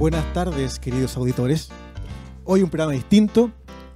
[0.00, 1.68] Buenas tardes, queridos auditores.
[2.46, 3.50] Hoy un programa distinto.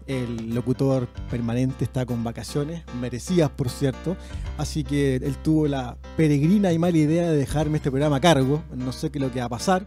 [0.06, 4.14] El locutor permanente está con vacaciones, merecidas por cierto,
[4.58, 8.62] así que él tuvo la peregrina y mala idea de dejarme este programa a cargo.
[8.76, 9.86] No sé qué es lo que va a pasar.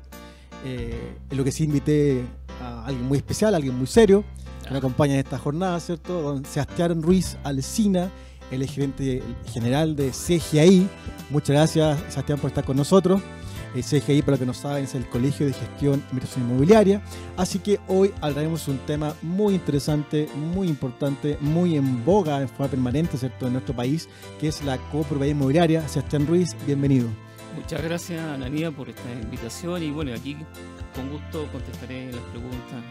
[0.66, 2.24] Eh, lo que sí invité
[2.64, 4.24] a alguien muy especial, a alguien muy serio,
[4.64, 6.20] que me acompaña en esta jornada, ¿cierto?
[6.24, 8.10] Don Sebastián Ruiz Alcina,
[8.50, 9.22] el gerente
[9.54, 10.90] general de CGI.
[11.30, 13.22] Muchas gracias, Sebastián, por estar con nosotros.
[13.76, 17.02] El CGI, para los que no saben, es el Colegio de Gestión e Inversión Inmobiliaria.
[17.36, 22.70] Así que hoy hablaremos un tema muy interesante, muy importante, muy en boga en forma
[22.70, 24.10] permanente, ¿cierto?, en nuestro país,
[24.40, 25.88] que es la copropiedad inmobiliaria.
[25.88, 27.08] Sebastián Ruiz, bienvenido.
[27.56, 30.38] Muchas gracias, Ananía, por esta invitación y bueno, aquí
[30.96, 32.84] con gusto contestaré las preguntas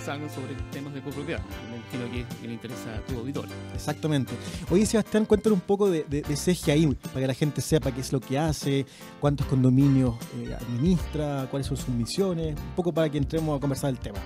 [0.00, 1.40] salgan sobre temas de copropiedad.
[1.70, 3.52] Me imagino que, le interesa a tu auditorio.
[3.74, 4.32] Exactamente.
[4.70, 8.00] Oye, Sebastián, cuéntanos un poco de, de, de, CGI para que la gente sepa qué
[8.00, 8.86] es lo que hace,
[9.20, 13.90] cuántos condominios eh, administra, cuáles son sus misiones, un poco para que entremos a conversar
[13.90, 14.18] el tema.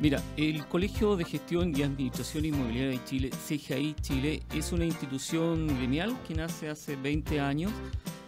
[0.00, 5.68] Mira, el Colegio de Gestión y Administración Inmobiliaria de Chile, CGI Chile, es una institución
[5.68, 7.70] gremial que nace hace 20 años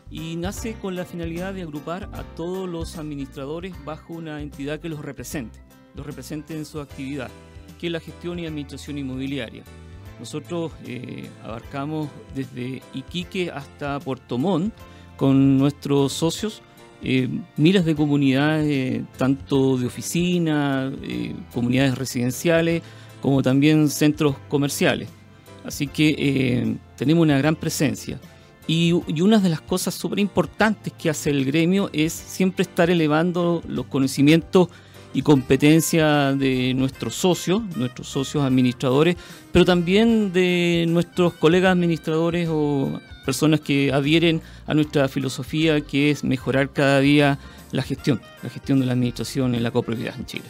[0.08, 4.88] y nace con la finalidad de agrupar a todos los administradores bajo una entidad que
[4.88, 5.58] los represente
[5.94, 7.30] los represente en su actividad,
[7.80, 9.62] que es la gestión y administración inmobiliaria.
[10.18, 14.72] Nosotros eh, abarcamos desde Iquique hasta Puerto Montt
[15.16, 16.62] con nuestros socios
[17.02, 22.82] eh, miles de comunidades, tanto de oficinas, eh, comunidades residenciales,
[23.20, 25.08] como también centros comerciales.
[25.64, 28.20] Así que tenemos una gran presencia.
[28.66, 32.88] Y, y, una de las cosas súper importantes que hace el gremio es siempre estar
[32.88, 34.68] elevando los conocimientos
[35.14, 39.16] y competencia de nuestros socios, nuestros socios administradores,
[39.52, 46.24] pero también de nuestros colegas administradores o personas que adhieren a nuestra filosofía que es
[46.24, 47.38] mejorar cada día
[47.70, 50.44] la gestión, la gestión de la administración en la copropiedad en Chile.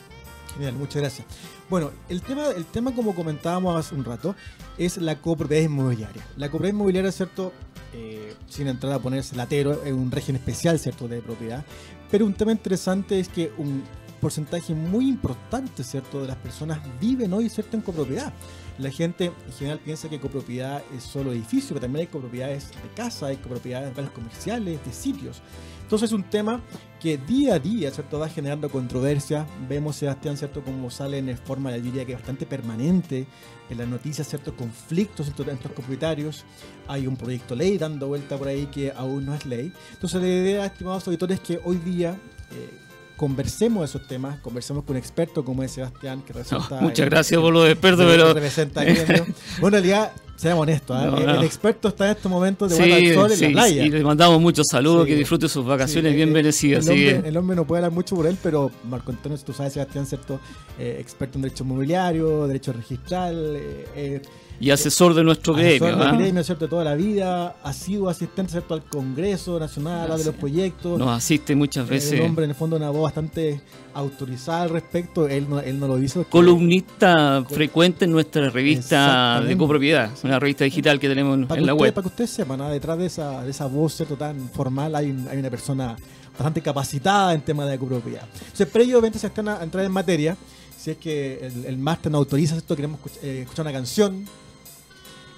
[0.54, 1.26] Genial, muchas gracias.
[1.68, 4.34] Bueno, el tema, el tema como comentábamos hace un rato,
[4.78, 6.22] es la copropiedad inmobiliaria.
[6.36, 7.52] La copropiedad inmobiliaria, ¿cierto?
[7.92, 11.64] Eh, sin entrar a ponerse latero, es un régimen especial, ¿cierto?, de propiedad.
[12.10, 13.82] Pero un tema interesante es que un,
[14.24, 18.32] porcentaje muy importante, ¿cierto?, de las personas viven hoy, ¿cierto?, en copropiedad.
[18.78, 22.88] La gente en general piensa que copropiedad es solo edificio, pero también hay copropiedades de
[22.96, 25.42] casa, hay copropiedades de locales comerciales, de sitios.
[25.82, 26.62] Entonces es un tema
[27.00, 29.46] que día a día, ¿cierto?, va generando controversia.
[29.68, 33.26] Vemos, Sebastián, ¿cierto?, como sale en forma, de diría que bastante permanente
[33.68, 36.46] en las noticias, ¿cierto?, conflictos entre, los propietarios.
[36.88, 39.70] Hay un proyecto ley dando vuelta por ahí que aún no es ley.
[39.92, 42.16] Entonces la idea, estimados auditores, es que hoy día...
[42.52, 42.83] Eh,
[43.16, 46.80] conversemos esos temas, conversemos con un experto como es Sebastián, que representa.
[46.80, 48.34] muchas gracias por lo experto, pero.
[48.34, 48.82] Representa
[49.60, 51.24] bueno, en realidad, seamos honestos, ¿eh?
[51.24, 53.84] el, experto está en estos momentos de sí, sol sí, en la playa.
[53.84, 56.86] Y le mandamos muchos saludos, que disfrute sus vacaciones bien merecidas.
[56.88, 60.40] El, hombre, no puede hablar mucho por él, pero Marco Antonio, tú sabes, Sebastián, ¿cierto?
[60.78, 63.56] Eh, experto en derecho inmobiliario, derecho registral.
[63.94, 64.22] Eh,
[64.60, 65.88] y asesor de nuestro gremio.
[65.88, 66.16] Asesor ¿ah?
[66.16, 66.68] gremio, ¿cierto?
[66.68, 67.56] Toda la vida.
[67.62, 68.74] Ha sido asistente, ¿cierto?
[68.74, 70.98] Al Congreso Nacional, de los proyectos.
[70.98, 72.12] Nos asiste muchas veces.
[72.12, 73.60] El hombre, en el fondo, una voz bastante
[73.94, 75.28] autorizada al respecto.
[75.28, 76.24] Él no, él no lo dice.
[76.24, 81.92] Columnista frecuente en nuestra revista de copropiedad, una revista digital que tenemos en la web.
[81.92, 84.16] Para que ustedes sepan, detrás de esa, de esa voz, ¿cierto?
[84.16, 85.96] Tan formal, hay, hay una persona
[86.32, 88.26] bastante capacitada en temas de copropiedad.
[88.32, 90.36] Entonces, previamente se están a entrar en materia.
[90.76, 94.26] Si es que el, el máster nos autoriza esto, queremos eh, escuchar una canción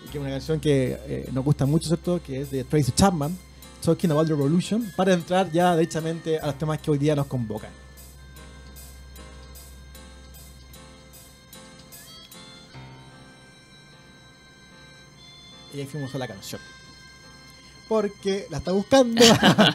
[0.06, 2.20] que es una canción que eh, nos gusta mucho, ¿cierto?
[2.22, 3.36] Que es de Tracy Chapman,
[3.84, 7.26] Talking About the Revolution, para entrar ya derechamente a los temas que hoy día nos
[7.26, 7.70] convocan.
[15.74, 16.60] Y ahí fuimos a la canción.
[17.88, 19.22] Porque la está buscando.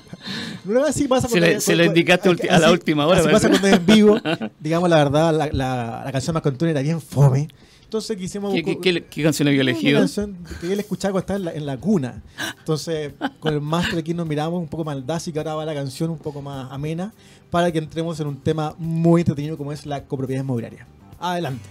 [0.66, 3.20] no, así pasa se, le, indicaste a la última hora.
[3.20, 4.20] Así pasa cuando es en vivo.
[4.60, 7.48] Digamos la verdad, la, la, la canción más contundente era bien fome.
[7.92, 8.54] Entonces quisimos...
[8.54, 9.98] ¿Qué, canción había elegido?
[9.98, 12.24] Una canción que él escuchaba cuando estaba en la, cuna.
[12.60, 15.74] Entonces, con el máster aquí nos miramos un poco más así que ahora va la
[15.74, 17.14] canción un poco más amena,
[17.50, 20.88] para que entremos en un tema muy entretenido como es la copropiedad inmobiliaria.
[21.20, 21.68] Adelante.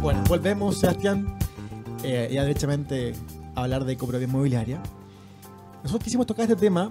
[0.00, 1.38] Bueno, volvemos, Sebastián,
[2.02, 3.12] eh, ya derechamente
[3.54, 4.82] a hablar de copropiedad inmobiliaria.
[5.84, 6.90] Nosotros quisimos tocar este tema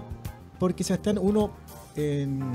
[0.57, 1.51] porque, Sebastián, uno
[1.97, 2.49] en,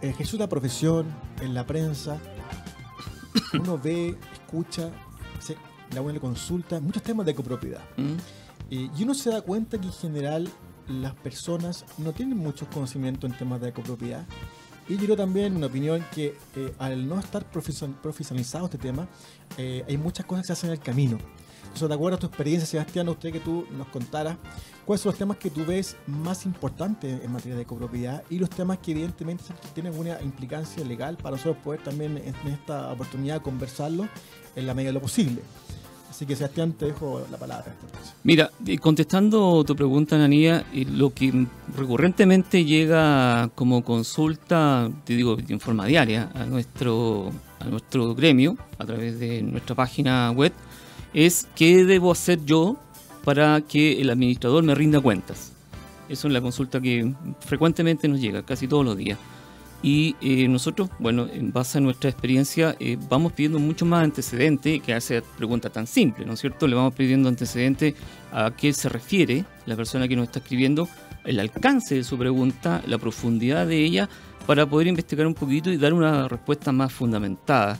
[0.00, 1.06] ejerce una profesión
[1.42, 2.20] en la prensa,
[3.52, 4.92] uno ve, escucha
[5.94, 7.82] la buena le consulta, muchos temas de copropiedad.
[7.96, 8.16] Mm.
[8.70, 10.50] y uno se da cuenta que en general
[10.88, 14.24] las personas no tienen mucho conocimiento en temas de copropiedad.
[14.88, 19.06] Y yo creo también, una opinión, que eh, al no estar profesionalizado este tema,
[19.58, 21.18] eh, hay muchas cosas que se hacen en el camino.
[21.64, 24.38] Entonces, de acuerdo a tu experiencia, Sebastián, usted que tú nos contaras
[24.88, 28.48] cuáles son los temas que tú ves más importantes en materia de copropiedad y los
[28.48, 29.44] temas que evidentemente
[29.74, 34.08] tienen una implicancia legal para nosotros poder también en esta oportunidad conversarlo
[34.56, 35.42] en la medida de lo posible.
[36.08, 37.76] Así que Sebastián, te dejo la palabra.
[38.24, 38.50] Mira,
[38.80, 41.46] contestando tu pregunta, Ananía, lo que
[41.76, 47.30] recurrentemente llega como consulta, te digo, en forma diaria a nuestro,
[47.60, 50.54] a nuestro gremio, a través de nuestra página web,
[51.12, 52.78] es qué debo hacer yo
[53.28, 55.52] para que el administrador me rinda cuentas.
[56.08, 59.18] Eso es la consulta que frecuentemente nos llega, casi todos los días.
[59.82, 64.80] Y eh, nosotros, bueno, en base a nuestra experiencia, eh, vamos pidiendo mucho más antecedentes
[64.80, 66.66] que hace pregunta tan simple, ¿no es cierto?
[66.66, 67.96] Le vamos pidiendo antecedentes
[68.32, 70.88] a qué se refiere la persona que nos está escribiendo,
[71.26, 74.08] el alcance de su pregunta, la profundidad de ella,
[74.46, 77.78] para poder investigar un poquito y dar una respuesta más fundamentada.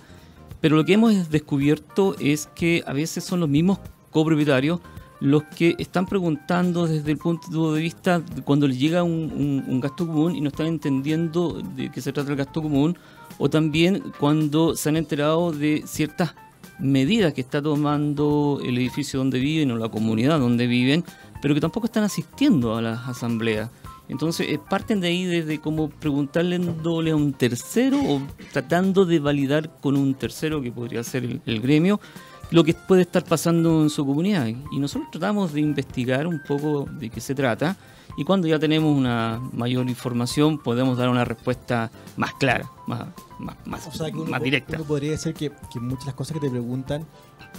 [0.61, 3.79] Pero lo que hemos descubierto es que a veces son los mismos
[4.11, 4.81] copropietarios
[5.21, 10.07] los que están preguntando desde el punto de vista de cuando les llega un, gasto
[10.07, 12.97] común y no están entendiendo de qué se trata el gasto común,
[13.39, 16.35] o también cuando se han enterado de ciertas
[16.79, 21.05] medidas que está tomando el edificio donde viven o la comunidad donde viven,
[21.43, 23.71] pero que tampoco están asistiendo a las asambleas.
[24.09, 28.23] Entonces eh, parten de ahí desde como preguntarle a un tercero o
[28.53, 32.01] tratando de validar con un tercero que podría ser el gremio
[32.51, 34.47] lo que puede estar pasando en su comunidad.
[34.47, 37.77] Y nosotros tratamos de investigar un poco de qué se trata
[38.19, 43.07] y cuando ya tenemos una mayor información podemos dar una respuesta más clara, más,
[43.39, 44.77] más, más, directa.
[44.77, 47.07] Uno podría decir que, que, muchas de las cosas que te preguntan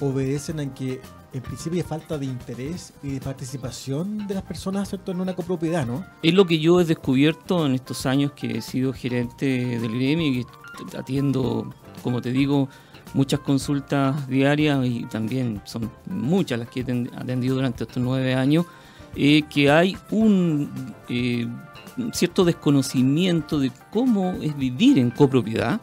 [0.02, 1.00] obedecen a que
[1.32, 5.88] en principio hay falta de interés y de participación de las personas en una copropiedad,
[5.88, 6.06] ¿no?
[6.24, 10.28] Es lo que yo he descubierto en estos años que he sido gerente del gremio
[10.28, 12.68] y que atiendo, como te digo,
[13.14, 18.66] muchas consultas diarias y también son muchas las que he atendido durante estos nueve años,
[19.16, 20.70] eh, que hay un
[21.10, 21.48] eh,
[22.14, 25.82] cierto desconocimiento de cómo es vivir en copropiedad.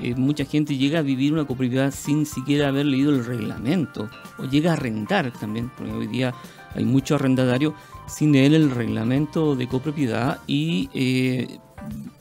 [0.00, 4.44] Eh, mucha gente llega a vivir una copropiedad sin siquiera haber leído el reglamento o
[4.44, 6.34] llega a arrendar también, porque hoy día
[6.74, 7.72] hay muchos arrendatarios
[8.06, 11.58] sin leer el reglamento de copropiedad y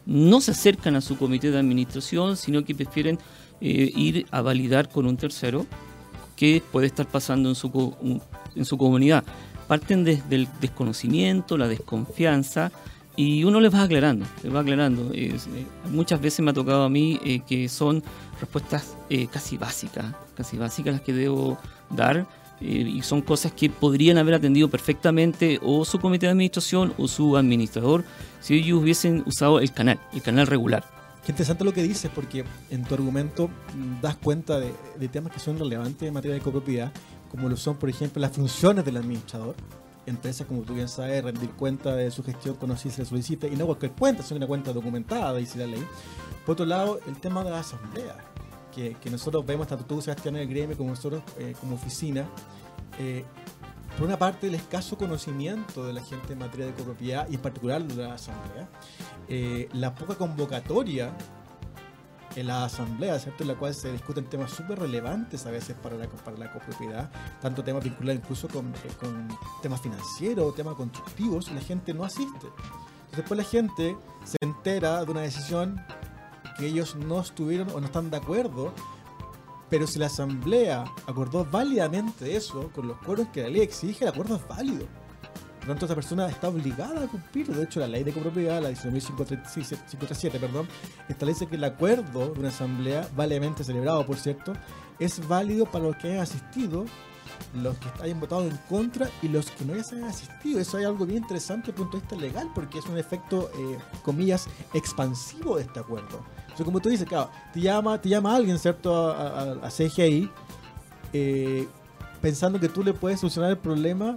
[0.05, 3.19] no se acercan a su comité de administración, sino que prefieren
[3.61, 5.65] eh, ir a validar con un tercero
[6.35, 8.21] qué puede estar pasando en su,
[8.55, 9.23] en su comunidad.
[9.67, 12.71] Parten desde el desconocimiento, la desconfianza,
[13.15, 15.11] y uno les va aclarando, les va aclarando.
[15.13, 15.35] Eh,
[15.89, 18.03] muchas veces me ha tocado a mí eh, que son
[18.39, 18.95] respuestas
[19.31, 21.57] casi básicas, casi básicas las que debo
[21.89, 22.27] dar,
[22.59, 27.37] y son cosas que podrían haber atendido perfectamente o su comité de administración o su
[27.37, 28.03] administrador
[28.39, 30.96] si ellos hubiesen usado el canal, el canal regular.
[31.27, 33.49] Qué interesante lo que dices, porque en tu argumento
[34.01, 34.71] das cuenta de,
[35.09, 36.93] temas que son relevantes en materia de copropiedad,
[37.29, 39.53] como lo son, por ejemplo, las funciones del administrador.
[40.05, 43.57] Empresas, como tú bien sabes, rendir cuenta de su gestión cuando así se solicita, y
[43.57, 45.85] no cualquier cuenta, sino una cuenta documentada, dice la ley.
[46.45, 48.15] Por otro lado, el tema de la asamblea,
[48.73, 52.25] que, nosotros vemos, tanto tú, Sebastián, en el gremio, como nosotros eh, como oficina,
[52.99, 53.25] eh,
[53.97, 57.41] por una parte, el escaso conocimiento de la gente en materia de copropiedad y en
[57.41, 58.69] particular de la asamblea,
[59.27, 61.11] eh, la poca convocatoria
[62.35, 63.43] en la asamblea, ¿cierto?
[63.43, 67.09] En la cual se discuten temas súper relevantes a veces para la, para la copropiedad,
[67.41, 69.27] tanto temas vinculados incluso con, eh, con
[69.63, 72.47] temas financieros, temas constructivos, la gente no asiste.
[73.15, 75.83] Después la gente se entera de una decisión
[76.59, 78.73] que ellos no estuvieron o no están de acuerdo,
[79.69, 84.11] pero si la asamblea acordó válidamente eso, con los acuerdos que la ley exige, el
[84.11, 84.87] acuerdo es válido
[85.67, 87.47] tanto, esa persona está obligada a cumplir.
[87.47, 90.67] De hecho, la ley de copropiedad, la 19.537, perdón,
[91.09, 94.53] establece que el acuerdo de una asamblea, válidamente celebrado, por cierto,
[94.97, 96.85] es válido para los que hayan asistido,
[97.53, 100.59] los que hayan votado en contra y los que no hayan asistido.
[100.59, 103.51] Eso es algo bien interesante desde el punto de vista legal, porque es un efecto,
[103.57, 106.23] eh, comillas, expansivo de este acuerdo.
[106.57, 110.27] Entonces, como tú dices, claro, te llama, te llama alguien, ¿cierto?, a, a, CGI,
[111.13, 111.67] eh,
[112.19, 114.15] pensando que tú le puedes solucionar el problema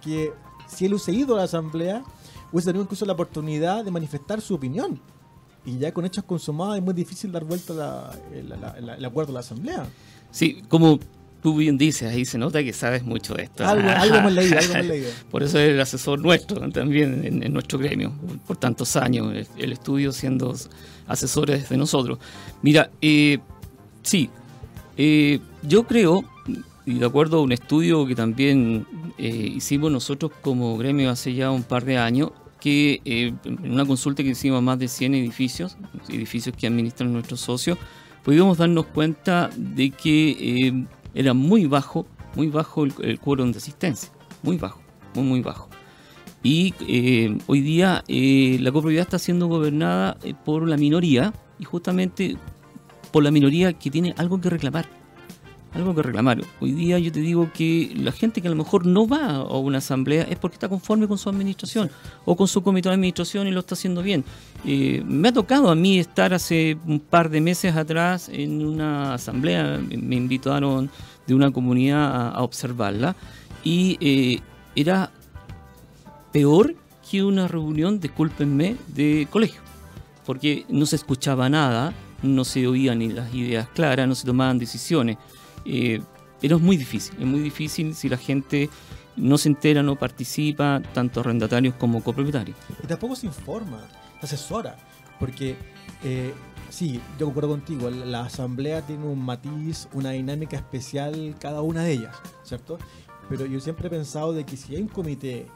[0.00, 0.32] que
[0.68, 2.04] si él hubiese ido a la asamblea,
[2.52, 5.00] hubiese tenido incluso la oportunidad de manifestar su opinión.
[5.66, 9.86] Y ya con hechos consumados es muy difícil dar vuelta el acuerdo de la asamblea.
[10.30, 11.00] Sí, como
[11.44, 13.66] tú bien dices, ahí se nota que sabes mucho de esto.
[13.68, 13.86] Algo,
[14.16, 15.10] hemos leído, algo hemos leído.
[15.30, 18.14] Por eso es el asesor nuestro también en, nuestro gremio,
[18.46, 20.56] por tantos años, el, estudio siendo
[21.06, 22.18] asesores de nosotros.
[22.62, 23.40] Mira, eh,
[24.02, 24.30] sí,
[24.96, 26.24] eh, yo creo
[26.86, 28.86] y de acuerdo a un estudio que también
[29.18, 34.22] eh, hicimos nosotros como gremio hace ya un par de años, que en una consulta
[34.22, 35.76] que hicimos a más de 100 edificios,
[36.08, 37.76] edificios que administran nuestros socios,
[38.22, 44.10] pudimos darnos cuenta de que era muy bajo muy bajo el, quórum de asistencia,
[44.42, 44.80] muy bajo,
[45.14, 45.68] muy, muy bajo.
[46.42, 51.64] Y eh, hoy día eh, la copropiedad está siendo gobernada eh, por la minoría y
[51.64, 52.36] justamente
[53.12, 54.86] por la minoría que tiene algo que reclamar
[55.74, 56.40] algo que reclamar.
[56.60, 59.58] Hoy día yo te digo que la gente que a lo mejor no va a
[59.58, 61.90] una asamblea es porque está conforme con su administración
[62.24, 64.24] o con su comité de administración y lo está haciendo bien.
[64.64, 69.14] Eh, me ha tocado a mí estar hace un par de meses atrás en una
[69.14, 70.90] asamblea, me invitaron
[71.26, 73.16] de una comunidad a, observarla
[73.64, 74.40] y eh,
[74.76, 75.10] era
[76.32, 76.74] peor
[77.10, 79.60] que una reunión, discúlpenme, de colegio,
[80.24, 84.58] porque no se escuchaba nada, no se oían ni las ideas claras, no se tomaban
[84.58, 85.18] decisiones.
[85.64, 86.00] Eh,
[86.40, 88.68] pero es muy difícil, es muy difícil si la gente
[89.16, 92.56] no se entera, no participa, tanto arrendatarios como copropietarios.
[92.82, 93.86] Y tampoco se informa,
[94.20, 94.76] se asesora,
[95.18, 95.56] porque
[96.02, 96.34] eh,
[96.68, 101.92] sí, yo concuerdo contigo, la asamblea tiene un matiz, una dinámica especial cada una de
[101.92, 102.78] ellas, ¿cierto?
[103.28, 105.46] Pero yo siempre he pensado de que si hay un comité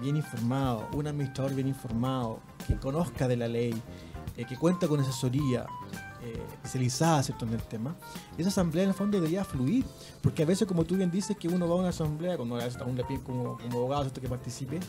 [0.00, 3.74] bien informado, un administrador bien informado, que conozca de la ley,
[4.36, 5.66] eh, que cuenta con asesoría,
[6.22, 7.46] eh, ¿cierto?
[7.46, 7.96] en el tema,
[8.36, 9.84] esa asamblea en el fondo debería fluir,
[10.22, 12.84] porque a veces como tú bien dices que uno va a una asamblea, cuando a
[12.84, 14.20] un como, como abogado ¿cierto?
[14.20, 14.80] que participe,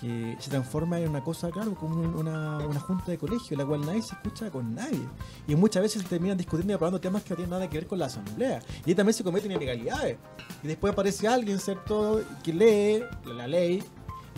[0.00, 3.84] que se transforma en una cosa, claro, como una, una, junta de colegio, la cual
[3.84, 5.00] nadie se escucha con nadie.
[5.46, 7.86] Y muchas veces se terminan discutiendo y hablando temas que no tienen nada que ver
[7.86, 8.60] con la asamblea.
[8.86, 10.16] Y ahí también se cometen ilegalidades.
[10.62, 13.82] Y después aparece alguien, ¿cierto?, que lee la ley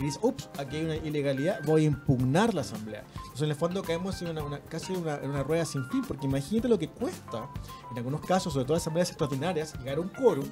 [0.01, 3.03] y dice, ups, aquí hay una ilegalidad, voy a impugnar la asamblea.
[3.15, 6.67] Entonces, en el fondo caemos en una, casi una, una, rueda sin fin, porque imagínate
[6.67, 7.47] lo que cuesta,
[7.91, 10.47] en algunos casos, sobre todo en asambleas extraordinarias, llegar a un quórum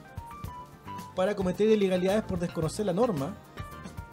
[1.15, 3.35] para cometer ilegalidades por desconocer la norma.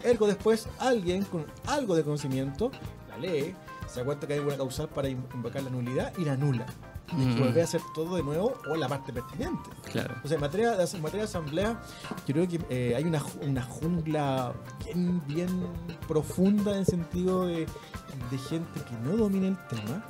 [0.03, 2.71] Ergo, después alguien con algo de conocimiento
[3.11, 3.55] la lee,
[3.87, 6.67] se da cuenta que hay una causal para invocar la nulidad y la anula
[7.13, 9.71] y volver a hacer todo de nuevo o la parte pertinente.
[9.91, 10.15] Claro.
[10.25, 11.81] O sea, en materia de, materia de asamblea,
[12.27, 14.53] yo creo que eh, hay una, una, jungla
[14.85, 15.67] bien, bien
[16.09, 17.67] profunda en el sentido de,
[18.31, 20.05] de gente que no domina el tema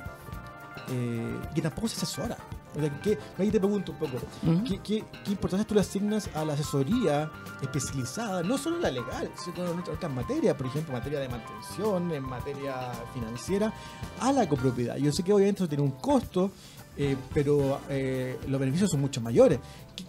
[0.89, 2.37] eh, que tampoco se asesora.
[2.75, 4.17] O sea, que, ahí te pregunto un poco,
[4.65, 8.91] ¿qué, qué, qué, importancia tú le asignas a la asesoría especializada, no solo en la
[8.91, 13.73] legal, sino en otras materias, por ejemplo, en materia de mantención, en materia financiera,
[14.19, 14.95] a la copropiedad?
[14.97, 16.51] Yo sé que obviamente eso tiene un costo,
[16.97, 19.59] eh, pero eh, los beneficios son mucho mayores.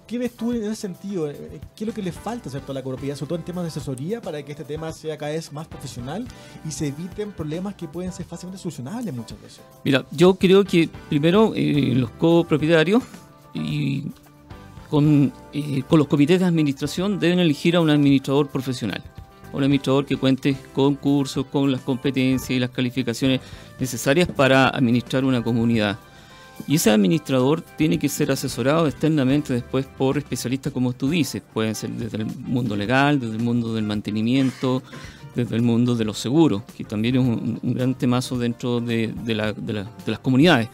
[0.07, 1.30] ¿Qué, ves tú en ese sentido?
[1.30, 2.73] Eh, ¿Qué es lo que le falta ¿cierto?
[2.73, 5.33] a la copropiedad, sobre todo en temas de asesoría, para que este tema sea cada
[5.33, 6.26] vez más profesional
[6.66, 9.61] y se eviten problemas que pueden ser fácilmente solucionables muchas veces?
[9.85, 13.02] Mira, yo creo que primero los copropietarios
[13.54, 14.07] y
[14.88, 15.33] con
[15.90, 19.02] los comités de administración deben elegir a un administrador profesional
[19.52, 23.40] un administrador que cuente con cursos, con las competencias y las calificaciones
[23.78, 25.99] necesarias para administrar una comunidad.
[26.66, 31.74] Y ese administrador tiene que ser asesorado externamente después por especialistas como tú dices, pueden
[31.74, 34.82] ser desde el mundo legal, desde el mundo del mantenimiento,
[35.34, 39.14] desde el mundo de los seguros, que también es un, gran temazo dentro de,
[40.06, 40.68] las comunidades.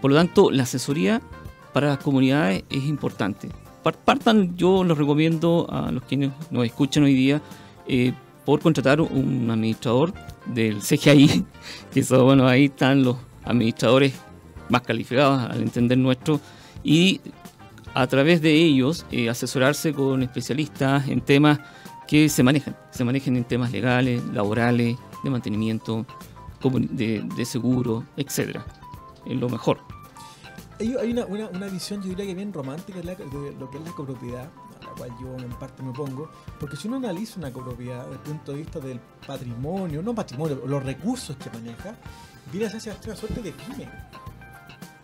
[0.00, 1.20] Por lo tanto, la asesoría
[1.72, 3.48] para las comunidades es importante.
[3.82, 6.16] Partan, yo los recomiendo a los que
[6.50, 7.40] nos escuchan hoy día,
[7.86, 8.12] eh,
[8.44, 10.14] por contratar un administrador
[10.46, 11.44] del CGI,
[11.92, 14.14] que eso, bueno, ahí están los administradores
[14.68, 16.40] más calificados al entender nuestro
[16.82, 17.20] y
[17.94, 21.58] a través de ellos eh, asesorarse con especialistas en temas
[22.06, 26.06] que se manejan, se manejan en temas legales, laborales, de mantenimiento,
[26.62, 28.64] de, seguro, etcétera.
[29.26, 29.80] Es lo mejor.
[30.80, 33.16] Hay, una, una, una, visión, yo diría que bien romántica de,
[33.58, 34.48] lo que es la copropiedad,
[34.80, 38.14] a la cual yo en parte me pongo, porque si uno analiza una copropiedad desde
[38.14, 41.96] el punto de vista del patrimonio, no patrimonio, los recursos que maneja,
[42.52, 43.88] viene a ser una suerte de pyme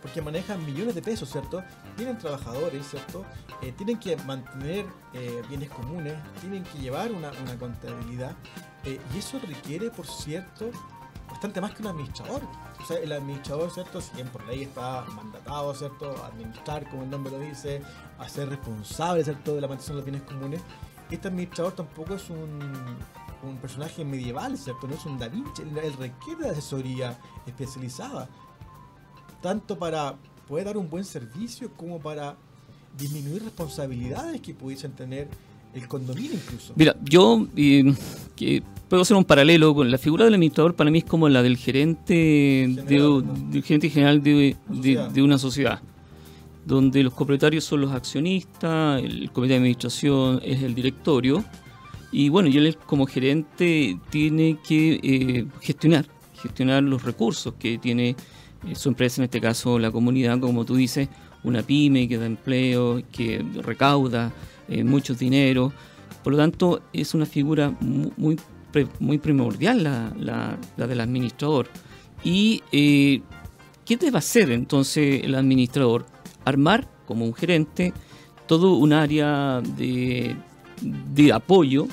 [0.05, 1.63] porque manejan millones de pesos, ¿cierto?
[1.97, 3.25] Tienen trabajadores, ¿cierto?
[3.63, 8.33] Eh, tienen que mantener eh, bienes comunes, tienen que llevar una, contabilidad,
[8.83, 10.69] eh, y eso requiere, por cierto,
[11.27, 12.43] bastante más que un administrador.
[12.79, 13.99] O sea, el administrador, ¿cierto?
[13.99, 16.23] Si bien por ley está mandatado, ¿cierto?
[16.23, 17.81] Administrar, como el nombre lo dice,
[18.19, 19.55] a ser responsable, ¿cierto?
[19.55, 20.61] De la mantención de los bienes comunes.
[21.09, 22.59] Este administrador tampoco es un,
[23.41, 24.87] un personaje medieval, ¿cierto?
[24.87, 28.29] No es un Da Vinci, él requiere de asesoría especializada
[29.45, 30.15] tanto para
[30.47, 32.35] poder dar un buen servicio como para
[32.97, 35.27] disminuir responsabilidades que pudiesen tener
[35.75, 36.73] el condominio incluso.
[36.75, 37.93] Mira, yo eh,
[38.35, 41.43] que puedo hacer un paralelo con la figura del administrador para mí es como la
[41.43, 45.79] del gerente general, del gerente general de, de, una sociedad
[46.65, 51.45] donde los copropietarios son los accionistas, el comité de administración es el directorio
[52.11, 56.07] y bueno, y él como gerente tiene que eh, gestionar,
[56.41, 58.15] gestionar los recursos que tiene
[58.73, 61.09] su empresa, en este caso la comunidad, como tú dices,
[61.43, 64.31] una pyme que da empleo, que recauda,
[64.83, 65.71] muchos dinero.
[66.23, 68.39] Por lo tanto, es una figura muy,
[68.99, 70.11] muy primordial la,
[70.75, 71.67] la, del administrador.
[72.23, 76.07] ¿Y qué debe hacer entonces el administrador?
[76.45, 77.93] Armar como un gerente
[78.47, 80.35] todo un área de,
[80.81, 81.87] de apoyo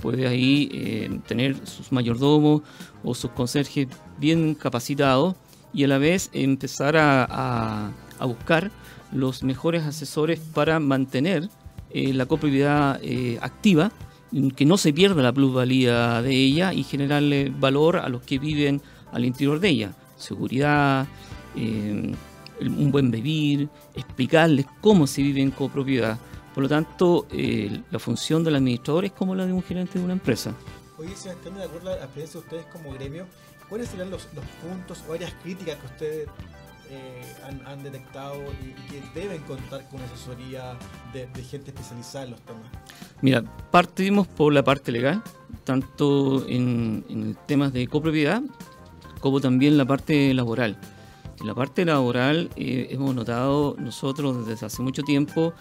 [0.00, 2.62] puede ahí eh, tener sus mayordomos
[3.02, 5.34] o sus conserjes bien capacitados
[5.72, 8.70] y a la vez empezar a, buscar
[9.12, 11.48] los mejores asesores para mantener
[11.90, 13.92] eh, la copropiedad eh, activa,
[14.56, 18.82] que no se pierda la plusvalía de ella y generarle valor a los que viven
[19.12, 19.92] al interior de ella.
[20.18, 21.06] Seguridad,
[22.66, 26.18] un buen vivir, explicarles cómo se vive en copropiedad.
[26.54, 30.04] Por lo tanto, eh, la función del administrador es como la de un gerente de
[30.04, 30.54] una empresa.
[30.98, 33.26] Oye, Sebastián, de acuerdo a la experiencia de ustedes como gremio,
[33.68, 34.26] ¿cuáles serían los,
[34.62, 36.28] puntos o áreas críticas que ustedes
[36.90, 37.22] eh,
[37.66, 40.78] han, detectado y, que deben contar con asesoría
[41.12, 42.62] de, gente especializada en los temas?
[43.20, 45.22] Mira, partimos por la parte legal,
[45.64, 48.42] tanto en, temas de copropiedad
[49.20, 50.78] como también la parte laboral.
[51.40, 55.52] En la parte laboral eh, hemos notado nosotros desde hace mucho tiempo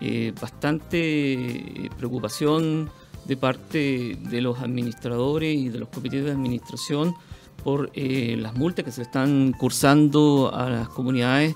[0.00, 2.90] eh, bastante preocupación
[3.24, 7.14] de parte de los administradores y de los comités de administración
[7.62, 11.54] por las multas que se están cursando a las comunidades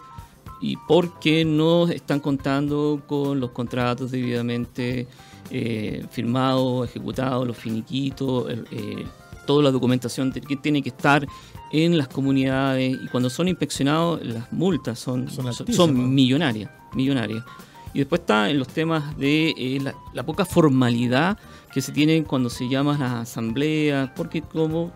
[0.60, 5.06] y porque no están contando con los contratos debidamente
[6.10, 8.46] firmados, ejecutados, los finiquitos,
[9.46, 11.26] toda la documentación que tiene que estar
[11.72, 17.44] en las comunidades y cuando son inspeccionados las multas son, son, millonarias, millonarias.
[17.92, 21.38] Y después está en los temas de eh, la, poca formalidad
[21.72, 24.92] que se tiene cuando se llama la asamblea, porque como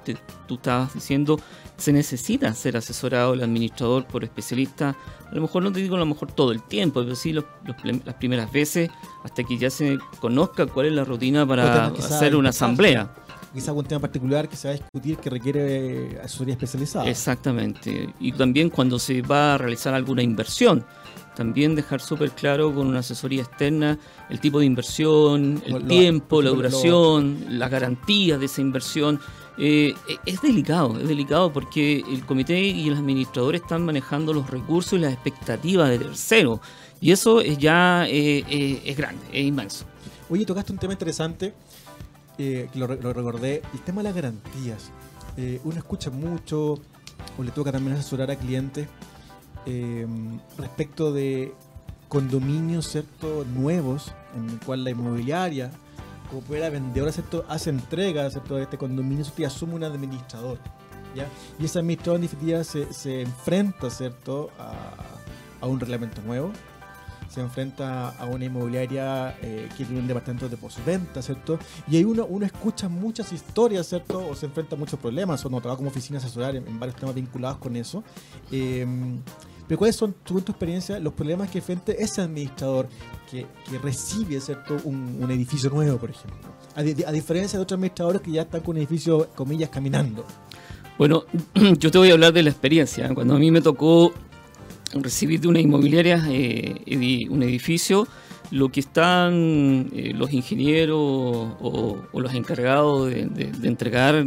[0.46, 1.38] tú estabas diciendo,
[1.76, 4.96] se necesita ser asesorado el administrador por especialistas,
[5.28, 8.14] a lo mejor no te digo a lo mejor todo el tiempo, pero sí las
[8.18, 8.90] primeras veces,
[9.24, 13.10] hasta que ya se conozca cuál es la rutina para hacer una asamblea
[13.54, 17.08] quizá algún tema particular que se va a discutir que requiere asesoría especializada.
[17.08, 18.12] Exactamente.
[18.18, 20.84] Y también cuando se va a realizar alguna inversión,
[21.34, 23.98] también dejar súper claro con una asesoría externa
[24.30, 29.20] el tipo de inversión, el tiempo, la duración, las garantías de esa inversión.
[29.56, 29.94] Eh,
[30.26, 34.98] es delicado, es delicado porque el comité y los administradores están manejando los recursos y
[34.98, 36.60] las expectativas de terceros.
[37.00, 39.84] Y eso es ya eh, eh, es grande, es inmenso.
[40.30, 41.52] Oye, tocaste un tema interesante
[42.38, 44.90] eh, que lo, recordé, el tema de las garantías.
[45.64, 46.80] Uno escucha mucho
[47.36, 48.88] o le toca también asesorar a clientes
[49.66, 50.06] eh,
[50.58, 51.54] respecto de
[52.08, 53.44] condominios ¿cierto?
[53.44, 55.70] nuevos en el cual la inmobiliaria
[56.28, 57.44] como pueda vendedora ¿cierto?
[57.48, 58.56] hace entrega ¿cierto?
[58.56, 60.58] de este condominio y asume un administrador
[61.14, 61.28] ¿ya?
[61.58, 64.50] y ese administrador en definitiva se, se enfrenta ¿cierto?
[64.58, 64.74] A,
[65.60, 66.52] a un reglamento nuevo
[67.34, 71.58] se enfrenta a una inmobiliaria eh, que tiene un departamento de postventa, ¿cierto?
[71.88, 74.24] Y ahí uno, uno escucha muchas historias, ¿cierto?
[74.28, 77.14] O se enfrenta a muchos problemas, o no trabaja como oficina asesorar en, varios temas
[77.14, 78.04] vinculados con eso.
[78.52, 79.18] Em,
[79.66, 82.88] pero ¿cuáles son, según tu experiencia, los problemas que enfrenta ese administrador
[83.30, 83.46] que,
[83.82, 84.76] recibe, ¿cierto?
[84.84, 86.38] Un, edificio nuevo, por ejemplo?
[86.74, 90.24] A, diferencia de otros administradores que ya están con un edificio, comillas, caminando.
[90.98, 91.24] Bueno,
[91.78, 93.12] yo te voy a hablar de la experiencia.
[93.14, 94.12] Cuando a mí me tocó
[94.92, 98.06] recibir de una inmobiliaria eh, un edificio,
[98.50, 104.24] lo que están eh, los ingenieros o, los encargados de, entregar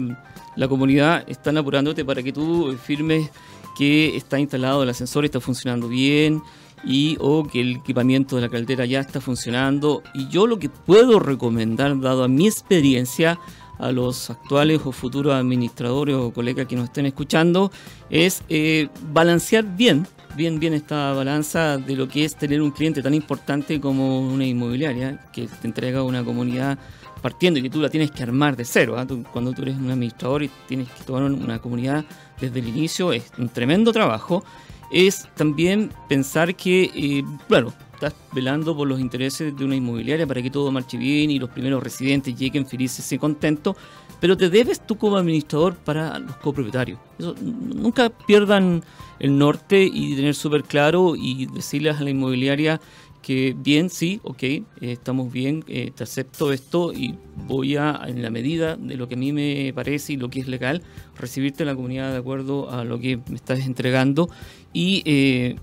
[0.56, 3.30] la comunidad están apurándote para que tú firmes
[3.78, 6.42] que está instalado el ascensor, está funcionando bien
[6.84, 10.04] y o que el equipamiento de la caldera ya está funcionando.
[10.14, 13.40] Y yo lo que puedo recomendar, dado a mi experiencia,
[13.78, 17.72] a los actuales o futuros administradores o colegas que nos estén escuchando,
[18.10, 23.02] es eh, balancear bien bien, bien esta balanza de lo que es tener un cliente
[23.02, 26.78] tan importante como una inmobiliaria que te entrega una comunidad
[27.20, 28.96] partiendo y que tú la tienes que armar de cero.
[28.98, 29.06] ¿ah?
[29.32, 32.06] cuando tú eres un administrador y tienes que tomar una comunidad
[32.40, 34.44] desde el inicio, es un tremendo trabajo.
[34.92, 40.42] Es también pensar que, eh, claro, estás velando por los intereses de una inmobiliaria para
[40.42, 43.76] que todo marche bien y los primeros residentes lleguen felices y contentos,
[44.20, 47.00] pero te debes tú como administrador para los copropietarios.
[47.18, 48.84] Eso, nunca pierdan
[49.20, 52.80] el norte y tener súper claro y decirles a la inmobiliaria
[53.28, 58.22] que bien, sí, ok, eh, estamos bien, eh, te acepto esto y voy a, en
[58.22, 60.82] la medida de lo que a mí me parece y lo que es legal,
[61.20, 64.30] recibirte en la comunidad de acuerdo a lo que me estás entregando
[64.72, 65.58] y eh,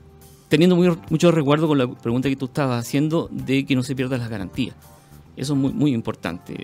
[0.50, 3.96] teniendo muy, mucho recuerdo con la pregunta que tú estabas haciendo de que no se
[3.96, 4.76] pierdan las garantías.
[5.34, 6.54] Eso es muy, muy importante.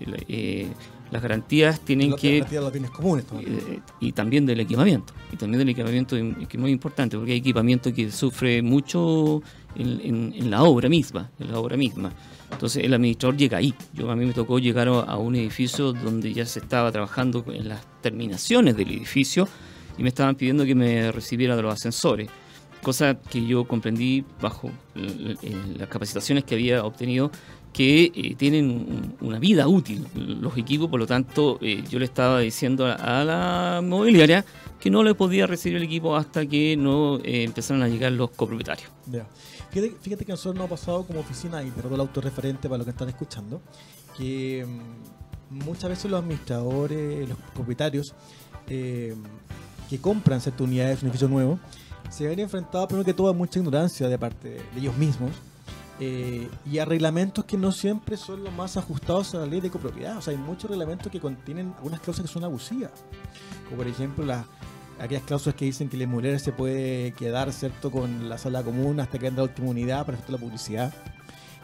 [1.11, 2.41] Las garantías tienen que...
[2.41, 3.27] las garantías los bienes comunes.
[3.27, 3.41] todo.
[3.41, 5.13] eh, y también del equipamiento.
[5.33, 9.43] Y también del equipamiento que es muy importante, porque hay equipamiento que sufre mucho
[9.77, 12.13] en, en- en la obra misma, en la obra misma.
[12.51, 13.73] Entonces el administrador llega ahí.
[13.95, 17.45] Yo a mí me tocó llegar a, a un edificio donde ya se estaba trabajando
[17.49, 19.49] en las terminaciones del edificio
[19.99, 22.29] y me estaban pidiendo que me recibiera de los ascensores.
[22.83, 25.37] Cosa que yo comprendí bajo l-
[25.79, 27.31] las capacitaciones que había obtenido
[27.73, 32.07] que eh, tienen un- una vida útil los equipos, por lo tanto eh, yo le
[32.07, 34.45] estaba diciendo a, a la mobiliaria
[34.81, 38.31] que no le podía recibir el equipo hasta que no eh, empezaran a llegar los
[38.31, 38.91] copropietarios.
[39.07, 39.27] Ya.
[39.71, 42.91] Fíjate, que nosotros nos ha pasado como oficina, y perdón el autorreferente para los que
[42.91, 43.61] están escuchando,
[44.17, 48.15] que mm, muchas veces los administradores, los propietarios
[48.69, 49.15] eh,
[49.89, 51.59] que compran ciertas unidades de un edificio nuevo,
[52.11, 55.31] se ven enfrentados primero que todo a mucha ignorancia de parte de ellos mismos
[56.01, 59.71] eh, y a reglamentos que no siempre son los más ajustados a la ley de
[59.71, 60.17] copropiedad.
[60.17, 62.93] O sea, hay muchos reglamentos que contienen algunas cláusulas que son abusivas.
[63.67, 64.47] Como por ejemplo las
[65.01, 69.01] aquellas cláusulas que dicen que la inmobiliaria se puede quedar cierto con la sala común
[69.01, 70.95] hasta que entra la última unidad para efectuar la publicidad.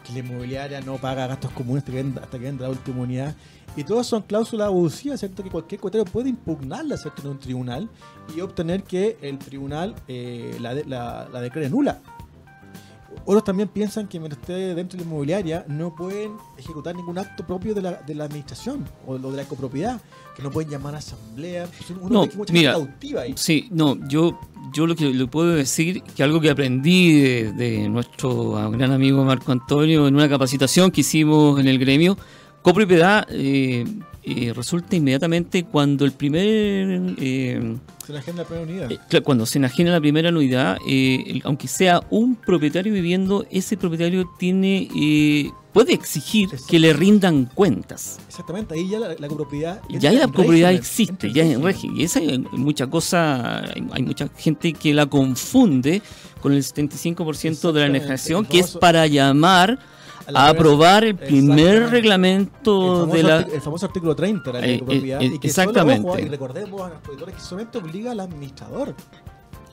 [0.05, 3.01] Que la inmobiliaria no paga gastos comunes hasta que entra, hasta que entra la última
[3.01, 3.35] unidad.
[3.75, 5.43] Y todas son cláusulas abusivas, ¿cierto?
[5.43, 7.21] Que cualquier cotario puede impugnarlas, ¿cierto?
[7.23, 7.89] En un tribunal
[8.35, 11.99] y obtener que el tribunal eh, la, de- la, la declare nula.
[13.25, 17.45] Otros también piensan que mientras esté dentro de la inmobiliaria no pueden ejecutar ningún acto
[17.45, 20.01] propio de la, de la administración o lo de la copropiedad,
[20.35, 21.67] que no pueden llamar a asamblea.
[22.01, 23.33] Uno No, mira, cautiva ahí.
[23.35, 24.39] Sí, no, yo,
[24.73, 29.23] yo lo que le puedo decir, que algo que aprendí de, de nuestro gran amigo
[29.23, 32.17] Marco Antonio en una capacitación que hicimos en el gremio,
[32.61, 33.85] copropiedad eh,
[34.27, 37.15] eh, resulta inmediatamente cuando el primer...
[37.19, 38.91] eh, Se la agenda la primera unidad.
[38.91, 43.45] eh, claro, cuando se enajena la primera unidad, eh, el- aunque sea un propietario viviendo,
[43.51, 46.65] ese propietario tiene eh, puede exigir Exacto.
[46.69, 48.19] que le rindan cuentas.
[48.27, 49.79] Exactamente, ahí ya la, la copropiedad.
[49.89, 51.97] Ya la copropiedad existe, ya en régimen.
[51.99, 56.01] Y esa hay mucha cosa, hay, hay mucha gente que la confunde
[56.41, 59.77] con el 75% de la enajenación, que es para llamar
[60.33, 61.77] A aprobar el primer Exactamente.
[61.85, 63.37] el reglamento famoso, de la...
[63.39, 65.21] el famoso artículo 30 de la ley Eh, de copropiedad.
[65.21, 66.01] eh, y que exactamente.
[66.01, 68.89] Solo, ojo, y recordemos a los auditores que solamente obliga al administrador.
[68.89, 69.21] O sea,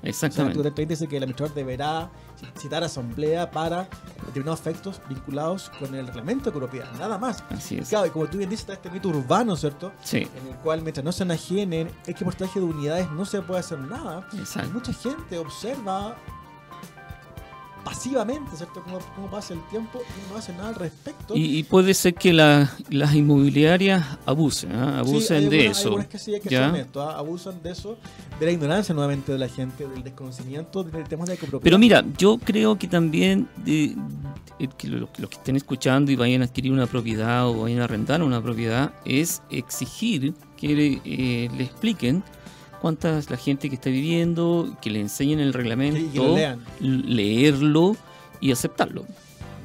[0.02, 0.50] el Exactamente.
[0.58, 2.10] artículo 30 dice que el administrador deberá
[2.58, 3.88] citar asamblea para
[4.26, 6.88] determinados efectos vinculados con el reglamento de copropiedad.
[6.98, 7.42] Nada más.
[7.48, 7.88] Así Y es.
[7.88, 9.92] claro, y como tú bien dices, está este mito urbano, ¿cierto?
[10.02, 13.40] Sí, En el cual mientras no se enajenen, es que porcentaje de unidades no se
[13.40, 14.28] puede hacer nada.
[14.32, 14.70] Y exacto.
[14.74, 16.16] mucha gente observa
[17.85, 18.83] pasivamente, ¿cierto?
[18.83, 21.37] Cómo, cómo pasa el tiempo y no hace nada al respecto.
[21.37, 25.03] Y, y puede ser que la- las inmobiliarias abusen, ¿ah?
[25.05, 25.88] Sí, abusen hay de algunas- hay eso.
[25.88, 26.68] algunas que sí hay que ¿ya?
[26.70, 27.18] honesto, ¿ah?
[27.18, 27.97] abusan de eso,
[28.40, 31.62] de la ignorancia nuevamente de la gente, del desconocimiento del tema de la copropiedad.
[31.62, 33.94] Pero mira, yo creo que también de-
[34.59, 37.81] de- que lo- los que estén escuchando y vayan a adquirir una propiedad o vayan
[37.81, 42.23] a arrendar una propiedad es exigir que eh, le expliquen
[42.85, 46.37] cuánta es la gente que está viviendo, que le enseñen el reglamento,
[46.81, 47.97] leerlo
[48.42, 49.07] y aceptarlo.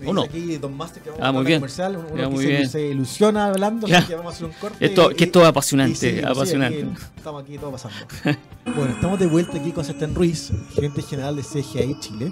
[0.05, 0.21] ¿o no?
[0.21, 1.59] aquí Don Master que vamos Ah, a muy una bien.
[1.59, 2.69] comercial, uno muy se, bien.
[2.69, 4.85] se ilusiona hablando, así que vamos a hacer un corte.
[4.85, 6.83] Esto, y- que esto es apasionante, sí, apasionante.
[6.83, 7.97] aquí estamos aquí todo pasando.
[8.77, 12.31] bueno, estamos de vuelta aquí con Sebastián Ruiz, gerente general de CGI Chile.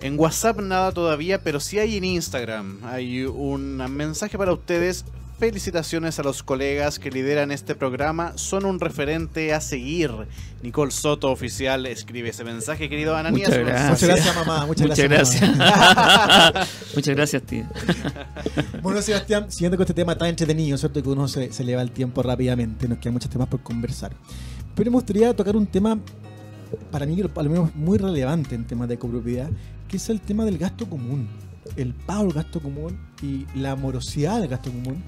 [0.00, 2.80] En WhatsApp nada todavía, pero sí hay en Instagram.
[2.84, 5.06] Hay un mensaje para ustedes.
[5.38, 8.34] Felicitaciones a los colegas que lideran este programa.
[8.36, 10.12] Son un referente a seguir.
[10.62, 13.48] Nicole Soto, oficial, escribe ese mensaje, querido Ananías.
[13.48, 13.90] Muchas gracias.
[13.90, 14.66] Muchas gracias, mamá.
[14.66, 16.68] Muchas, Muchas gracias.
[16.94, 17.64] Muchas gracias, tío.
[18.82, 21.02] Bueno, Sebastián, siguiendo con este tema tan entretenido, ¿cierto?
[21.02, 24.12] Que uno se, se le va el tiempo rápidamente, nos quedan muchos temas por conversar.
[24.74, 25.98] Pero me gustaría tocar un tema,
[26.90, 29.48] para mí, al menos muy relevante en temas de copropiedad,
[29.88, 31.28] que es el tema del gasto común.
[31.76, 35.02] El pago del gasto común y la morosidad del gasto común.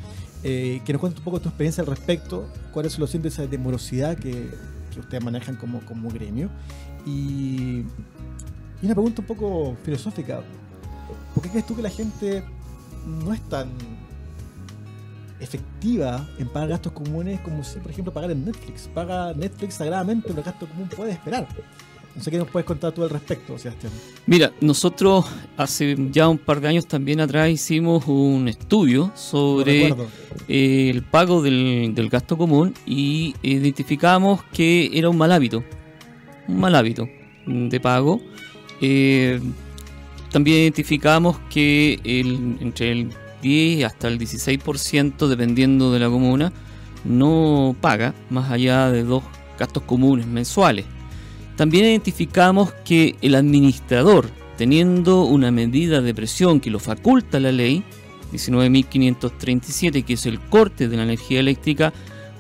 [0.45, 3.59] Eh, que nos cuentes un poco tu experiencia al respecto, cuáles son los índices de
[3.59, 4.51] morosidad que,
[4.93, 6.49] que ustedes manejan como, como gremio.
[7.05, 7.83] Y,
[8.81, 10.43] y una pregunta un poco filosófica.
[11.35, 12.45] ¿Por qué crees tú que la gente
[13.07, 13.69] no es tan
[15.41, 18.89] efectiva en pagar gastos comunes como si, por ejemplo, pagar en Netflix?
[18.93, 21.47] Paga Netflix sagradamente, pero el gasto común puede esperar.
[22.15, 23.93] No sé qué nos puedes contar tú al respecto, Sebastián.
[24.25, 25.27] Mira, nosotros
[25.59, 29.95] hace ya un par de años también atrás hicimos un estudio sobre
[30.49, 35.63] eh, el pago del, del gasto común y identificamos que era un mal hábito,
[36.49, 37.07] un mal hábito
[37.47, 38.23] de pago.
[38.81, 39.39] Eh,
[40.31, 43.11] también identificamos que el, entre el
[43.47, 46.53] 10 hasta el 16%, dependiendo de la comuna,
[47.05, 49.23] no paga más allá de dos
[49.59, 50.85] gastos comunes mensuales.
[51.57, 54.29] También identificamos que el administrador,
[54.59, 57.85] teniendo una medida de presión que lo faculta la ley
[58.33, 61.93] 19.537, que es el corte de la energía eléctrica,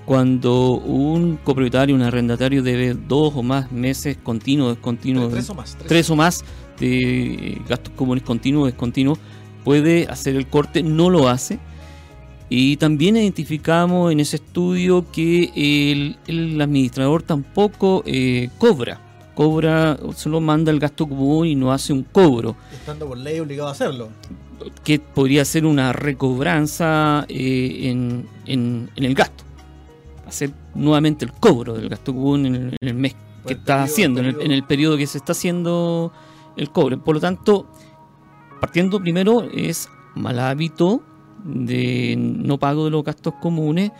[0.04, 5.78] cuando un copropietario, un arrendatario debe dos o más meses continuos, descontinuos, Tres o más.
[5.86, 6.44] tres o más
[6.78, 9.18] de gastos comunes continuos, descontinuos,
[9.66, 11.58] puede hacer el corte, no lo hace.
[12.48, 19.00] Y también identificamos en ese estudio que el, el administrador tampoco eh, cobra,
[19.34, 23.68] cobra, solo manda el gasto común y no hace un cobro, Estando por ley obligado
[23.68, 24.10] a hacerlo.
[24.84, 29.42] que podría ser una recobranza eh, en, en- en el gasto,
[30.28, 33.74] hacer nuevamente el cobro del gasto común en el, en el mes que el está
[33.78, 34.46] periodo- haciendo, en el, periodo.
[34.46, 36.12] en el periodo que se está haciendo
[36.56, 36.96] el cobre.
[36.96, 37.66] Por lo tanto,
[38.60, 41.02] partiendo primero es mal hábito
[41.44, 43.92] de no pago de los gastos comunes.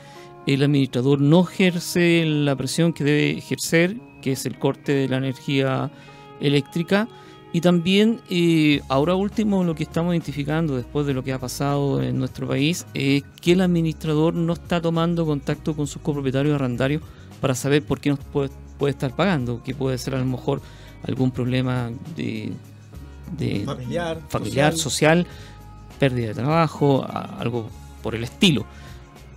[0.47, 5.17] El administrador no ejerce la presión que debe ejercer, que es el corte de la
[5.19, 5.91] energía
[6.41, 7.09] eléctrica.
[7.53, 12.03] Y también, eh, ahora último, lo que estamos identificando después de lo que ha pasado
[12.03, 17.03] en nuestro país es que el administrador no está tomando contacto con sus copropietarios arrendarios
[17.41, 20.61] para saber por qué no puede, puede estar pagando, que puede ser a lo mejor
[21.05, 22.53] algún problema de,
[23.37, 24.21] de Familiar.
[24.29, 25.27] familiar, social,
[25.99, 27.07] pérdida de trabajo,
[27.39, 27.69] algo
[28.03, 28.65] por el estilo.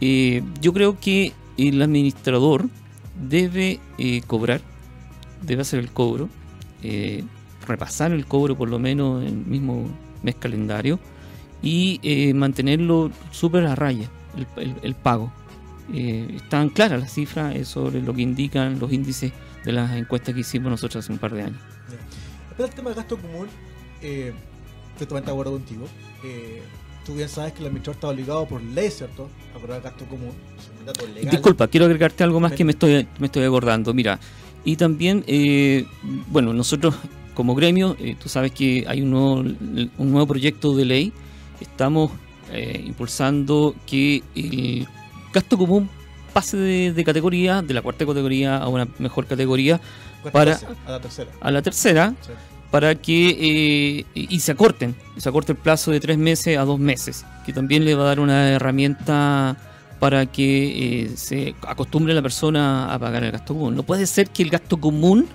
[0.01, 2.67] Eh, yo creo que el administrador
[3.27, 4.61] debe eh, cobrar,
[5.41, 6.29] debe hacer el cobro,
[6.83, 7.23] eh,
[7.67, 9.89] repasar el cobro por lo menos en el mismo
[10.23, 10.99] mes calendario
[11.61, 15.31] y eh, mantenerlo súper a raya, el, el- el pago.
[15.91, 19.31] Eh, están claras las cifras sobre lo que indican los índices
[19.65, 21.59] de las encuestas que hicimos nosotros hace un par de años.
[22.55, 23.47] Pero el tema del gasto común,
[24.01, 24.33] eh,
[24.93, 25.85] estoy totalmente de acuerdo contigo.
[26.23, 26.61] Eh,
[27.05, 29.29] tú bien sabes que el administrador está obligado por ley, ¿cierto?
[29.55, 30.31] A cobrar gasto común.
[31.13, 31.31] Legal.
[31.31, 33.93] Disculpa, quiero agregarte algo más que me estoy, me estoy acordando.
[33.93, 34.19] Mira,
[34.65, 35.85] y también, eh,
[36.27, 36.95] bueno, nosotros
[37.35, 41.13] como gremio, eh, tú sabes que hay un nuevo, un nuevo proyecto de ley.
[41.61, 42.11] Estamos
[42.51, 44.87] eh, impulsando que el
[45.33, 45.89] gasto común
[46.33, 49.79] pase de, de categoría, de la cuarta categoría a una mejor categoría,
[50.31, 51.31] para- a la tercera.
[51.39, 52.31] a la tercera, Sí.
[52.71, 56.79] Para que eh, y se acorten, se acorte el plazo de tres meses a dos
[56.79, 59.57] meses, que también le va a dar una herramienta
[59.99, 63.75] para que eh, se acostumbre la persona a pagar el gasto común.
[63.75, 65.27] No puede ser que el gasto común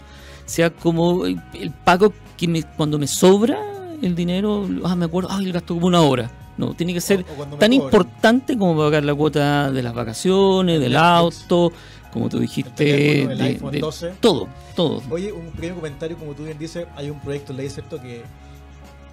[0.46, 1.40] sea como el,
[1.84, 3.58] pago que me, cuando me sobra
[4.00, 6.30] el dinero, ah, me acuerdo, ah, el gasto común ahora.
[6.56, 7.72] No, tiene que ser tan cobran.
[7.72, 11.42] importante como pagar la cuota de las vacaciones, del Netflix.
[11.42, 11.72] auto,
[12.14, 14.12] como tú dijiste, el de- iPhone de 12.
[14.20, 15.02] todo, todo.
[15.10, 18.00] Oye, un pequeño comentario, como tú bien dices, hay un proyecto de ley, ¿cierto?
[18.00, 18.22] Que,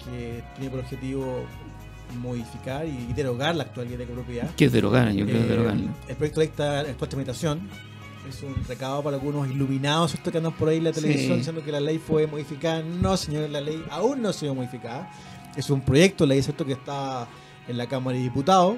[0.04, 1.44] que tiene por objetivo
[2.20, 4.50] modificar y derogar la actual ley de copropiedad.
[4.54, 5.88] Que es derogar, yo creo Eh, que derogarlo.
[6.08, 7.68] El proyecto de ley está en actual tramitación.
[8.28, 10.30] Es un recado para algunos iluminados, ¿cierto?
[10.30, 11.00] Que andan por ahí en la Sí.
[11.00, 12.82] televisión diciendo que la ley fue modificada.
[12.82, 15.10] No, señores, la ley aún no ha sido modificada.
[15.56, 16.64] Es un proyecto de ley, ¿cierto?
[16.64, 17.26] Que está
[17.66, 18.76] en la Cámara de Diputados.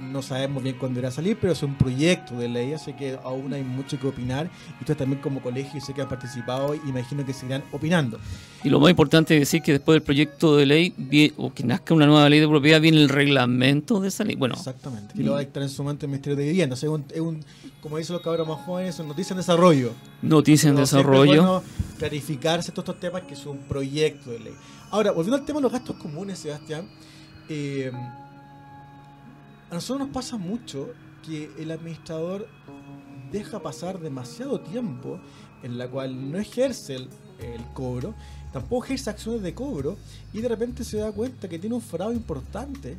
[0.00, 3.18] No sabemos bien cuándo irá a salir, pero es un proyecto de ley, así que
[3.24, 4.50] aún hay mucho que opinar.
[4.78, 8.18] Y ustedes también como colegio sé que han participado, imagino que seguirán opinando.
[8.62, 11.94] Y lo más importante es decir que después del proyecto de ley, o que nazca
[11.94, 14.36] una nueva ley de propiedad, viene el reglamento de esa ley.
[14.36, 15.14] Bueno, Exactamente.
[15.16, 16.74] Y lo va a dictar en su momento el Ministerio de Vivienda.
[16.74, 17.44] O sea, es un,
[17.80, 19.92] como dicen los cabros más jóvenes, es noticia en desarrollo.
[20.22, 21.42] noticias en es desarrollo.
[21.42, 21.62] bueno
[21.96, 24.54] clarificarse todos estos temas que es un proyecto de ley.
[24.90, 26.88] Ahora, volviendo al tema de los gastos comunes, Sebastián,
[27.48, 27.90] eh,
[29.70, 30.90] a nosotros nos pasa mucho
[31.24, 32.46] que el administrador
[33.32, 35.18] deja pasar demasiado tiempo
[35.62, 37.08] en la cual no ejerce el,
[37.74, 38.14] cobro,
[38.52, 39.96] tampoco ejerce acciones de cobro
[40.32, 42.96] y de repente se da cuenta que tiene un fraude importante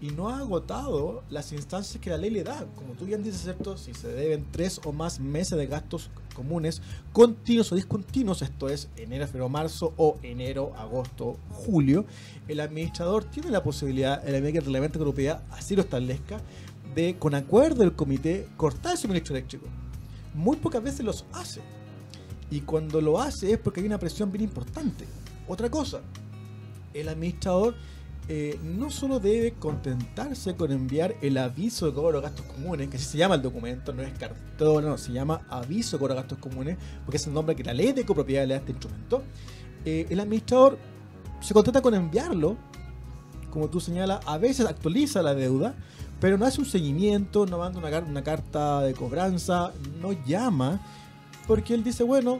[0.00, 2.66] y no ha agotado las instancias que la ley le da.
[2.76, 3.76] Como tú bien dices, ¿cierto?
[3.76, 8.88] Si se deben tres o más meses de gastos comunes continuos o discontinuos, esto es
[8.96, 12.04] enero, febrero, marzo o enero, agosto, julio,
[12.48, 15.82] el administrador tiene la posibilidad, en la medida que el reglamento de propiedad así lo
[15.82, 16.40] establezca,
[16.94, 19.66] de, con acuerdo del comité, cortar el suministro eléctrico.
[20.34, 21.60] Muy pocas veces los hace.
[22.50, 25.06] Y cuando lo hace es porque hay una presión bien importante.
[25.48, 26.00] Otra cosa,
[26.92, 27.74] el administrador
[28.28, 32.96] eh, no solo debe contentarse con enviar el aviso de cobro de gastos comunes, que
[32.96, 36.20] así se llama el documento, no es cartón, no, se llama aviso de cobro de
[36.20, 38.72] gastos comunes, porque es el nombre que la ley de copropiedad le da a este
[38.72, 39.22] instrumento.
[39.84, 40.78] Eh, el administrador
[41.40, 42.56] se contenta con enviarlo,
[43.50, 45.74] como tú señalas, a veces actualiza la deuda,
[46.20, 50.80] pero no hace un seguimiento, no manda una, car- una carta de cobranza, no llama,
[51.48, 52.38] porque él dice, bueno,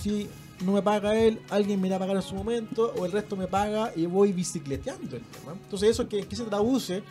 [0.00, 0.28] si
[0.64, 3.36] no me paga él, alguien me irá a pagar en su momento, o el resto
[3.36, 5.52] me paga y voy bicicleteando el tema.
[5.52, 7.02] Entonces eso que, que se traduce,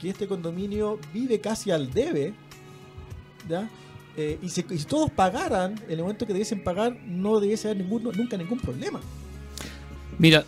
[0.00, 2.34] que este condominio vive casi al debe,
[3.48, 3.68] ¿ya?
[4.16, 7.68] Eh, y, si, y si todos pagaran, en el momento que debiesen pagar, no debiese
[7.68, 9.00] haber ningún, nunca ningún problema.
[10.18, 10.44] Mira,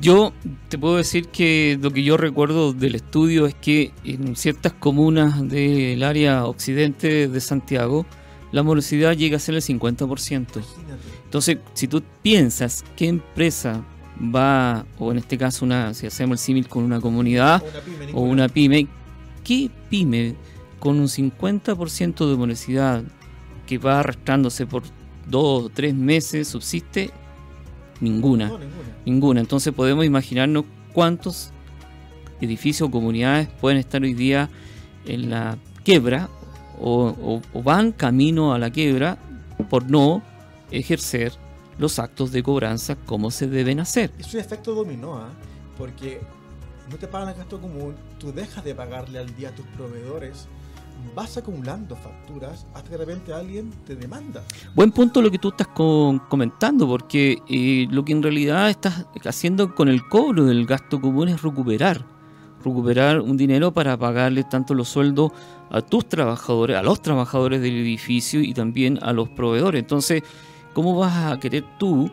[0.00, 0.32] yo
[0.68, 5.48] te puedo decir que lo que yo recuerdo del estudio es que en ciertas comunas
[5.48, 8.06] del área occidente de Santiago,
[8.52, 9.98] la morosidad llega a ser el 50%.
[9.98, 11.17] Imagínate.
[11.28, 13.84] Entonces, si tú piensas qué empresa
[14.34, 17.80] va, o en este caso, una, si hacemos el símil con una comunidad O una
[17.82, 18.30] pyme, o ninguna.
[18.32, 18.86] una pyme,
[19.44, 20.34] ¿qué pyme
[20.80, 23.02] con un 50% de morosidad
[23.66, 24.82] que va arrastrándose por
[25.28, 27.10] dos o tres meses subsiste?
[28.00, 28.48] Ninguna.
[28.48, 28.74] No, ninguna.
[29.04, 29.40] Ninguna.
[29.40, 30.64] Entonces podemos imaginarnos
[30.94, 31.50] cuántos
[32.40, 34.48] edificios o comunidades pueden estar hoy día
[35.04, 36.28] en la quiebra
[36.80, 39.18] o, o- o van camino a la quiebra
[39.68, 40.22] por no
[40.70, 41.32] ejercer
[41.78, 44.10] los actos de cobranza como se deben hacer.
[44.18, 45.28] Es un efecto dominó, ¿ah?
[45.76, 46.20] porque
[46.90, 50.48] no te pagan el gasto común, tú dejas de pagarle al día a tus proveedores,
[51.14, 54.42] vas acumulando facturas hasta que de repente alguien te demanda.
[54.74, 59.06] Buen punto lo que tú estás co- comentando, porque eh, lo que en realidad estás
[59.24, 62.04] haciendo con el cobro del gasto común es recuperar.
[62.64, 65.30] Recuperar un dinero para pagarle tanto los sueldos
[65.70, 69.78] a tus trabajadores, a los trabajadores del edificio y también a los proveedores.
[69.78, 70.24] Entonces,
[70.78, 72.08] ¿cómo vas a querer tú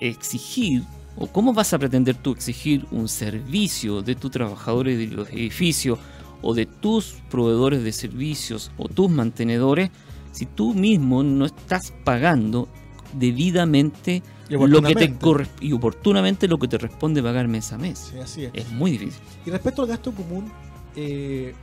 [0.00, 0.82] exigir
[1.14, 6.00] o cómo vas a pretender tú exigir un servicio de tus trabajadores de los edificios
[6.42, 9.90] o de tus proveedores de servicios o tus mantenedores
[10.32, 12.66] si tú mismo no estás pagando
[13.12, 15.14] debidamente lo que te
[15.60, 18.10] y oportunamente lo que te responde pagar mes a mes.
[18.10, 18.50] Sí, así es.
[18.52, 19.22] Es muy difícil.
[19.46, 20.50] Y respecto al gasto común,
[20.96, 21.54] eh,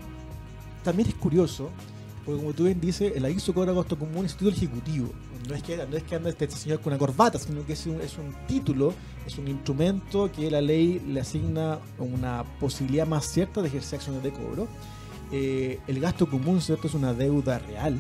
[0.86, 1.70] también es curioso,
[2.24, 5.12] porque como tú bien dices, el aviso cobra gasto común es título ejecutivo.
[5.48, 7.86] No es que, no es que anda este señor con una corbata, sino que es
[7.88, 8.94] un, es un título,
[9.26, 14.22] es un instrumento que la ley le asigna una posibilidad más cierta de ejercer acciones
[14.24, 14.68] de cobro.
[15.32, 16.88] Eh, el gasto común, ¿cierto?
[16.88, 17.98] Es una deuda real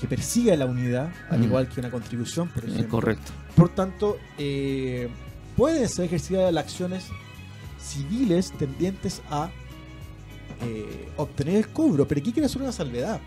[0.00, 1.44] que persigue a la unidad, al Mm.
[1.44, 2.90] igual que una contribución, por Es ejemplo.
[2.90, 3.32] correcto.
[3.56, 5.08] Por tanto, eh,
[5.56, 7.04] pueden ser ejercidas las acciones
[7.80, 9.50] civiles tendientes a
[10.60, 12.06] eh, obtener el cobro.
[12.08, 13.20] Pero aquí quiero hacer una salvedad.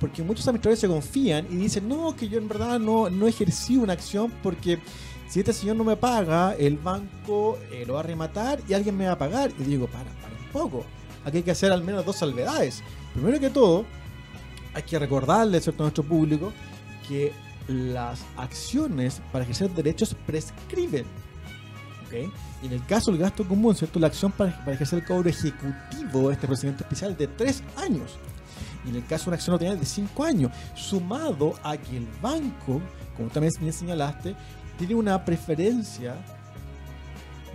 [0.00, 3.76] Porque muchos administradores se confían y dicen, no, que yo en verdad no, no ejercí
[3.76, 4.78] una acción porque
[5.28, 8.96] si este señor no me paga, el banco eh, lo va a rematar y alguien
[8.96, 9.50] me va a pagar.
[9.58, 10.84] Y digo, para, para un poco.
[11.24, 12.82] Aquí hay que hacer al menos dos salvedades.
[13.12, 13.84] Primero que todo,
[14.74, 15.82] hay que recordarle ¿cierto?
[15.82, 16.52] a nuestro público
[17.08, 17.32] que
[17.66, 21.04] las acciones para ejercer derechos prescriben.
[22.06, 22.32] ¿ok?
[22.62, 23.98] Y en el caso del gasto común, ¿cierto?
[23.98, 28.18] la acción para, para ejercer el cobro ejecutivo, este procedimiento especial, es de tres años.
[28.86, 30.52] Y en el caso de una acción notarial, de cinco años.
[30.74, 32.80] Sumado a que el banco,
[33.16, 34.34] como también bien señalaste,
[34.78, 36.14] tiene una preferencia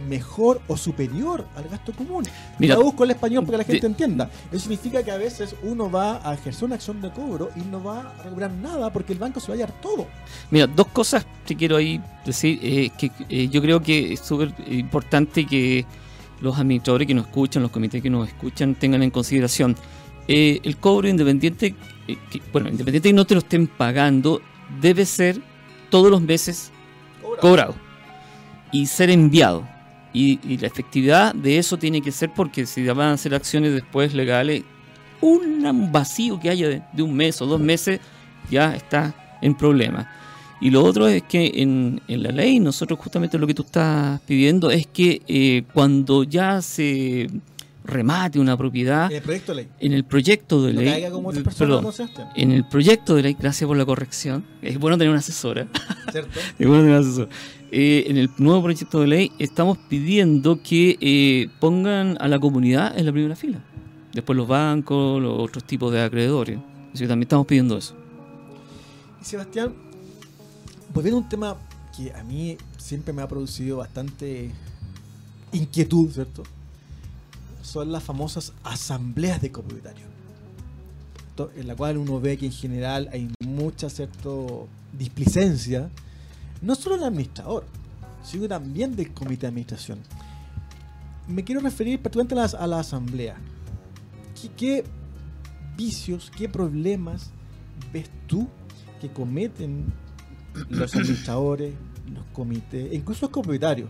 [0.10, 2.24] mejor o superior al gasto común.
[2.58, 4.30] Mira, la busco el español para que la gente de- entienda.
[4.52, 7.84] Eso significa que a veces uno va a ejercer una acción de cobro y no
[7.84, 10.08] va a recuperar nada porque el banco se va a hallar todo.
[10.50, 12.60] Mira, dos cosas te quiero ahí decir.
[12.64, 15.86] eh, que eh, yo creo que es súper importante que
[16.42, 19.76] los administradores que nos escuchan, los comités que nos escuchan, tengan en consideración.
[20.32, 21.76] Eh, el cobro independiente,
[22.08, 24.42] eh, que- bueno, independiente que no te lo estén pagando,
[24.82, 25.40] debe ser
[25.90, 26.72] todos los meses
[27.42, 27.76] cobrado
[28.72, 29.68] y ser enviado.
[30.14, 33.74] Y, y la efectividad de eso tiene que ser porque si van a hacer acciones
[33.74, 34.64] después legales,
[35.22, 38.00] un vacío que haya de, de un mes o dos meses
[38.50, 40.10] ya está en problema.
[40.60, 44.20] Y lo otro es que en, en la ley, nosotros justamente lo que tú estás
[44.22, 47.30] pidiendo es que eh, cuando ya se
[47.84, 49.70] remate una propiedad, En el proyecto de ley.
[49.80, 53.68] en el proyecto de No ley, como personas, perdón, en el proyecto de ley, gracias
[53.68, 55.68] por la corrección, es bueno tener una asesora,
[56.12, 56.40] ¿Cierto?
[56.60, 57.30] es bueno tener una asesora.
[57.72, 62.98] Eh, en el nuevo proyecto de ley estamos pidiendo que eh, pongan a la comunidad
[62.98, 63.64] en la primera fila.
[64.14, 66.60] Después los bancos, los otros tipos de acreedores.
[66.94, 67.96] Así que también estamos pidiendo eso.
[69.22, 69.74] Y Sebastián,
[70.94, 71.56] volviendo a un tema
[71.96, 74.52] que a mí siempre me ha producido bastante
[75.54, 76.44] inquietud, ¿cierto?
[77.62, 80.08] Son las famosas asambleas de copropietarios.
[81.56, 85.90] En la cual uno ve que en general hay mucha cierto displicencia,
[86.62, 87.66] no solo del administrador,
[88.24, 90.00] sino también del comité de administración.
[91.28, 93.38] Me quiero referir particularmente a la, asamblea.
[94.40, 94.86] ¿Qué, qué
[95.76, 97.32] vicios, qué problemas
[97.92, 98.48] ves tú
[99.00, 99.92] que cometen
[100.70, 101.74] los administradores,
[102.14, 103.90] los comités, incluso los copropietarios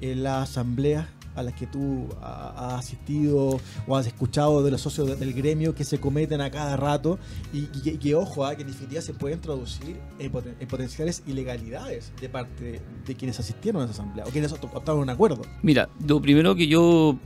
[0.00, 4.80] en las asambleas a las que tú ha- has asistido o has escuchado de los
[4.80, 7.18] socios de- del gremio que se cometen a cada rato
[7.52, 7.62] y,
[7.98, 12.28] que- ojo, ah, que en definitiva se pueden traducir en, poten- en potenciales ilegalidades de
[12.28, 15.42] parte de quienes asistieron a esa asamblea o quienes optaron un acuerdo.
[15.62, 17.16] Mira, lo primero que yo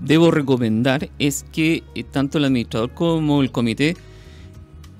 [0.00, 3.96] debo recomendar es que eh, tanto el administrador como el comité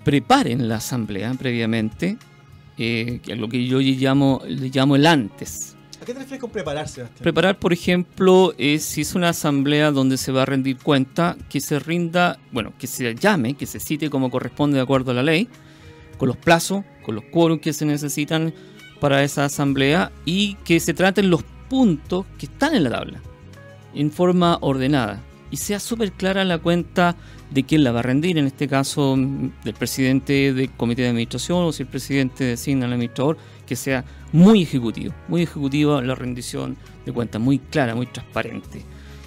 [0.04, 2.16] preparen la asamblea previamente,
[2.78, 4.40] eh, que es lo que yo le llamo
[4.96, 5.76] el antes.
[6.02, 7.22] ¿A qué te refieres con preparar, Sebastián?
[7.22, 11.60] Preparar, por ejemplo, es si es una asamblea donde se va a rendir cuenta, que
[11.60, 15.22] se rinda, bueno, que se llame, que se cite como corresponde de acuerdo a la
[15.22, 15.48] ley,
[16.18, 18.52] con los plazos, con los quórums que se necesitan
[18.98, 23.22] para esa asamblea y que se traten los puntos que están en la tabla,
[23.94, 25.22] en forma ordenada.
[25.52, 27.14] Y sea súper clara la cuenta
[27.50, 31.62] de quién la va a rendir, en este caso del presidente del comité de administración
[31.62, 33.38] o si el presidente designa al administrador,
[33.72, 38.84] que sea muy ejecutivo, muy ejecutivo la rendición de cuentas, muy clara, muy transparente.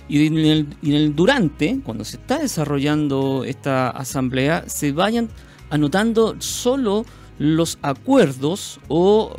[0.07, 0.37] Y en,
[0.83, 5.29] el, durante, cuando se está desarrollando esta asamblea, se vayan
[5.71, 7.05] anotando solo
[7.39, 9.35] los acuerdos o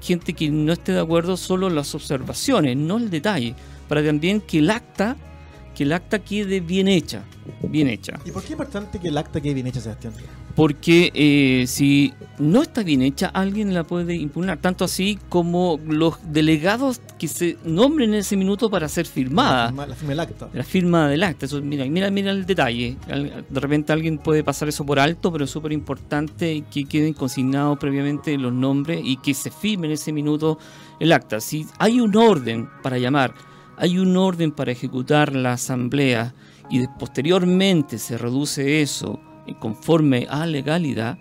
[0.00, 3.54] gente que no esté de acuerdo, solo las observaciones, no el detalle,
[3.88, 5.16] para también que el acta
[5.76, 7.22] que el acta quede bien hecha.
[7.62, 8.18] Bien hecha.
[8.24, 10.12] ¿Y por qué es importante que el acta quede bien hecha, Sebastián?
[10.54, 14.58] Porque eh, si no está bien hecha, alguien la puede impugnar.
[14.58, 19.72] Tanto así como los delegados que se nombren en ese minuto para ser firmada.
[19.72, 20.50] La firma, del acta.
[20.52, 21.46] La firma del acta.
[21.46, 22.96] Eso, mira, mira, mira el detalle.
[23.48, 27.78] De repente alguien puede pasar eso por alto, pero es súper importante que queden consignados
[27.78, 30.58] previamente los nombres y que se firme en ese minuto
[31.00, 31.40] el acta.
[31.40, 33.34] Si hay un orden para llamar
[33.76, 36.34] hay un orden para ejecutar la asamblea
[36.70, 39.20] y posteriormente se reduce eso
[39.58, 41.18] conforme a legalidad,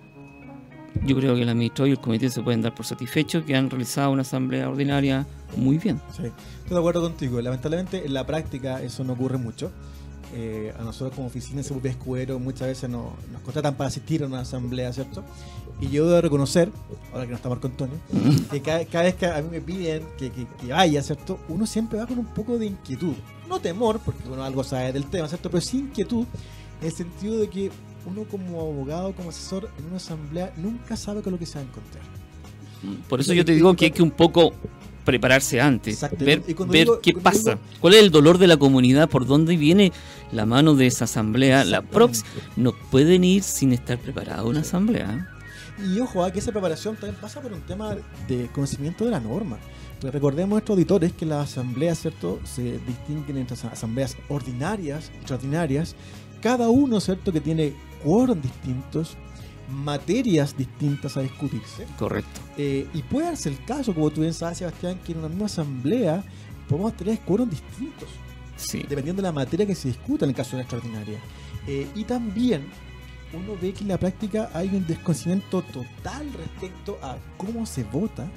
[1.05, 3.69] yo creo que el administrador y el comité se pueden dar por satisfechos que han
[3.69, 5.25] realizado una asamblea ordinaria
[5.57, 5.99] muy bien.
[6.15, 7.41] Sí, estoy de acuerdo contigo.
[7.41, 9.71] Lamentablemente en la práctica eso no ocurre mucho.
[10.35, 14.23] Eh, a nosotros como oficina de Seguridad Escudero muchas veces nos, nos contratan para asistir
[14.23, 15.23] a una asamblea, ¿cierto?
[15.79, 16.71] Y yo debo reconocer,
[17.11, 17.97] ahora que no estamos con Antonio,
[18.51, 20.31] que cada, vez que a mí me piden que,
[20.69, 21.39] vaya, ¿cierto?
[21.49, 23.13] Uno siempre va con un poco de inquietud.
[23.49, 25.49] No temor, porque uno algo sabe del tema, ¿cierto?
[25.49, 26.25] Pero sí inquietud,
[26.81, 27.71] en el sentido de que
[28.05, 31.61] uno como abogado, como asesor en una asamblea, nunca sabe con lo que se va
[31.61, 32.03] a encontrar.
[33.07, 34.53] Por eso yo te digo que hay que un poco
[35.05, 39.57] prepararse antes, ver, ver qué pasa, cuál es el dolor de la comunidad, por dónde
[39.57, 39.91] viene
[40.31, 41.65] la mano de esa asamblea.
[41.65, 45.29] La próxima no pueden ir sin estar preparada una asamblea.
[45.85, 47.95] Y ojo, a que esa preparación también pasa por un tema
[48.27, 49.57] de conocimiento de la norma.
[50.01, 55.95] Recordemos estos auditores que las asambleas, ¿cierto?, se distinguen entre asambleas ordinarias, extraordinarias,
[56.41, 57.73] cada uno, ¿cierto?, que tiene
[58.03, 59.17] quórum distintos,
[59.69, 61.85] materias distintas a discutirse.
[61.97, 62.41] Correcto.
[62.57, 65.45] Eh, y puede ser el caso, como tú bien sabes, Sebastián, que en una misma
[65.45, 66.23] asamblea
[66.67, 68.09] podemos tener quórum distintos.
[68.55, 68.85] Sí.
[68.87, 71.19] Dependiendo de la materia que se discuta en el caso de una extraordinaria.
[71.67, 72.67] Eh, y también
[73.33, 78.27] uno ve que en la práctica hay un desconocimiento total respecto a cómo se vota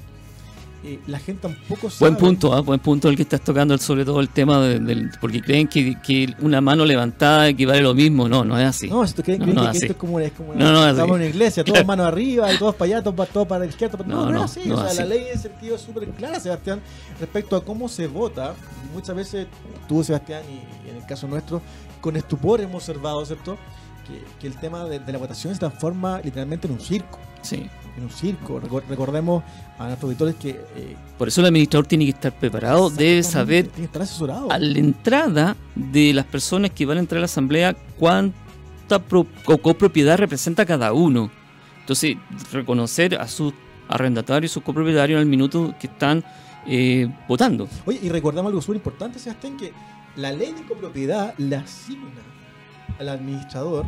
[0.86, 2.12] eh, la gente tampoco sabe.
[2.12, 2.60] Buen punto, ¿ah?
[2.60, 5.10] buen punto el que estás tocando, sobre todo el tema del.
[5.20, 8.28] Porque creen que, una mano levantada equivale a lo mismo.
[8.28, 8.88] No, no es así.
[8.88, 12.06] No, esto, creen, que esto es como, es como estamos en una iglesia, todos manos
[12.06, 13.98] arriba y todos para allá, todos para, todo para la izquierda.
[14.06, 14.70] No, no, es así.
[14.70, 16.80] o sea, la ley en sentido súper clara, Sebastián,
[17.18, 18.54] respecto a cómo se vota.
[18.94, 19.48] Muchas veces
[19.88, 21.60] tú, Sebastián, y en el caso nuestro,
[22.00, 23.58] con estupor hemos observado, ¿cierto?
[24.40, 27.18] Que, el tema de, de la votación se transforma literalmente en un circo.
[27.42, 28.60] Sí en un circo.
[28.60, 29.42] Recordemos
[29.78, 30.50] a nuestros auditores que...
[30.50, 34.50] Eh, Por eso el administrador tiene que estar preparado, debe saber tiene que estar asesorado.
[34.50, 39.00] a la entrada de las personas que van a entrar a la asamblea cuánta
[39.62, 41.30] copropiedad representa cada uno.
[41.80, 42.16] Entonces,
[42.52, 43.54] reconocer a sus
[43.88, 46.24] arrendatarios, sus copropietarios al minuto que están
[46.66, 47.68] eh, votando.
[47.84, 49.72] Oye, y recordamos algo súper importante, Sebastián, que
[50.16, 52.22] la ley de copropiedad le asigna
[52.98, 53.84] al administrador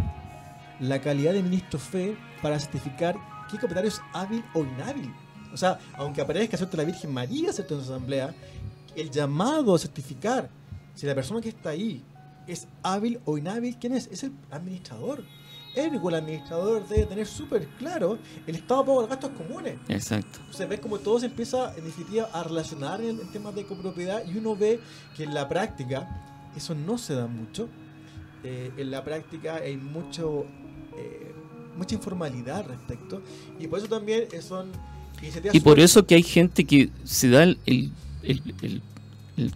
[0.81, 3.17] la calidad de ministro fe para certificar
[3.51, 5.13] qué copropietario es hábil o inhábil.
[5.53, 6.77] O sea, aunque aparezca ¿cierto?
[6.77, 7.75] la Virgen María ¿cierto?
[7.75, 8.35] en esa asamblea,
[8.95, 10.51] el llamado a certificar
[10.95, 12.03] si la persona que está ahí
[12.47, 14.09] es hábil o inhábil, ¿quién es?
[14.09, 15.23] Es el administrador.
[15.77, 19.79] Ergo, el administrador debe tener súper claro el estado pago de los gastos comunes.
[19.89, 20.41] Exacto.
[20.51, 24.25] O sea, ves como todo se empieza, en definitiva, a relacionar en, temas de copropiedad
[24.27, 24.81] y uno ve
[25.17, 27.69] que en la práctica eso no se da mucho.
[28.43, 30.47] Eh, en la práctica hay mucho
[30.97, 31.28] eh,
[31.79, 33.23] mucha informalidad al respecto.
[33.59, 34.71] Y por eso también son
[35.53, 38.83] Y por eso que hay gente que se da el, el,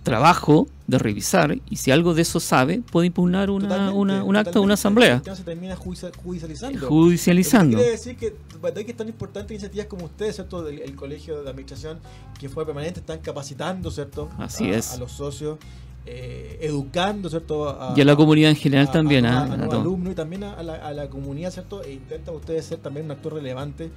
[0.05, 4.61] trabajo de revisar y si algo de eso sabe, puede impugnar una, una un acto
[4.61, 5.21] de una asamblea.
[5.35, 6.87] Se termina judicializando.
[6.87, 7.77] Judicializando.
[7.79, 10.69] Quiere decir que, que es tan importante iniciativas como ustedes, ¿cierto?
[10.69, 11.99] El, colegio de administración
[12.39, 14.31] que fue permanente, están capacitando, ¿cierto?
[14.39, 14.93] Así es.
[14.93, 15.59] a los socios
[16.05, 17.69] eh, educando, ¿cierto?
[17.69, 19.25] A, y a la comunidad en general también.
[19.25, 21.83] A, los alumnos y también a la, comunidad, ¿cierto?
[21.83, 23.91] E intenta ustedes ser también un actor relevante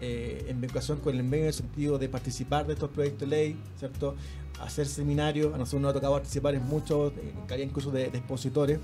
[0.00, 3.36] eh, en vinculación con el medio en el sentido de participar de estos proyectos de
[3.36, 4.16] ley, ¿cierto?
[4.60, 8.18] Hacer seminarios, a nosotros nos ha tocado participar en muchos, en calidad incluso de, de
[8.18, 8.78] expositores,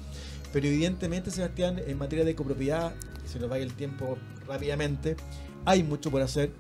[0.53, 2.95] pero evidentemente, Sebastián, en materia de copropiedad,
[3.27, 4.17] se nos vaya el tiempo
[4.47, 5.17] rápidamente,
[5.65, 6.53] hay mucho por hacer.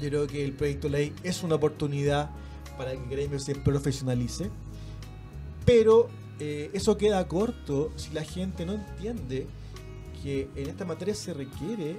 [0.00, 2.30] Yo creo que el proyecto de ley es una oportunidad
[2.76, 4.50] para que el gremio se profesionalice,
[5.64, 6.08] pero
[6.38, 9.46] eh, eso queda corto si la gente no entiende
[10.22, 11.96] que en esta materia se requiere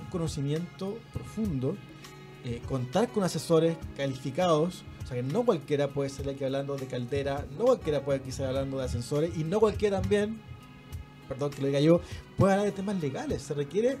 [0.00, 1.76] un conocimiento profundo,
[2.44, 6.86] eh, contar con asesores calificados, o sea que no cualquiera puede ser aquí hablando de
[6.86, 10.40] caldera, no cualquiera puede estar hablando de ascensores y no cualquiera también,
[11.28, 12.00] perdón que lo diga yo,
[12.36, 13.96] puede hablar de temas legales, se requiere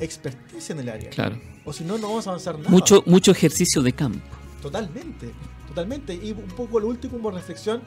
[0.00, 1.10] experticia en el área.
[1.10, 1.40] Claro.
[1.64, 2.70] O si no, no vamos a avanzar nada.
[2.70, 4.26] Mucho, mucho ejercicio de campo.
[4.62, 5.32] Totalmente,
[5.68, 6.14] totalmente.
[6.14, 7.82] Y un poco lo último como reflexión,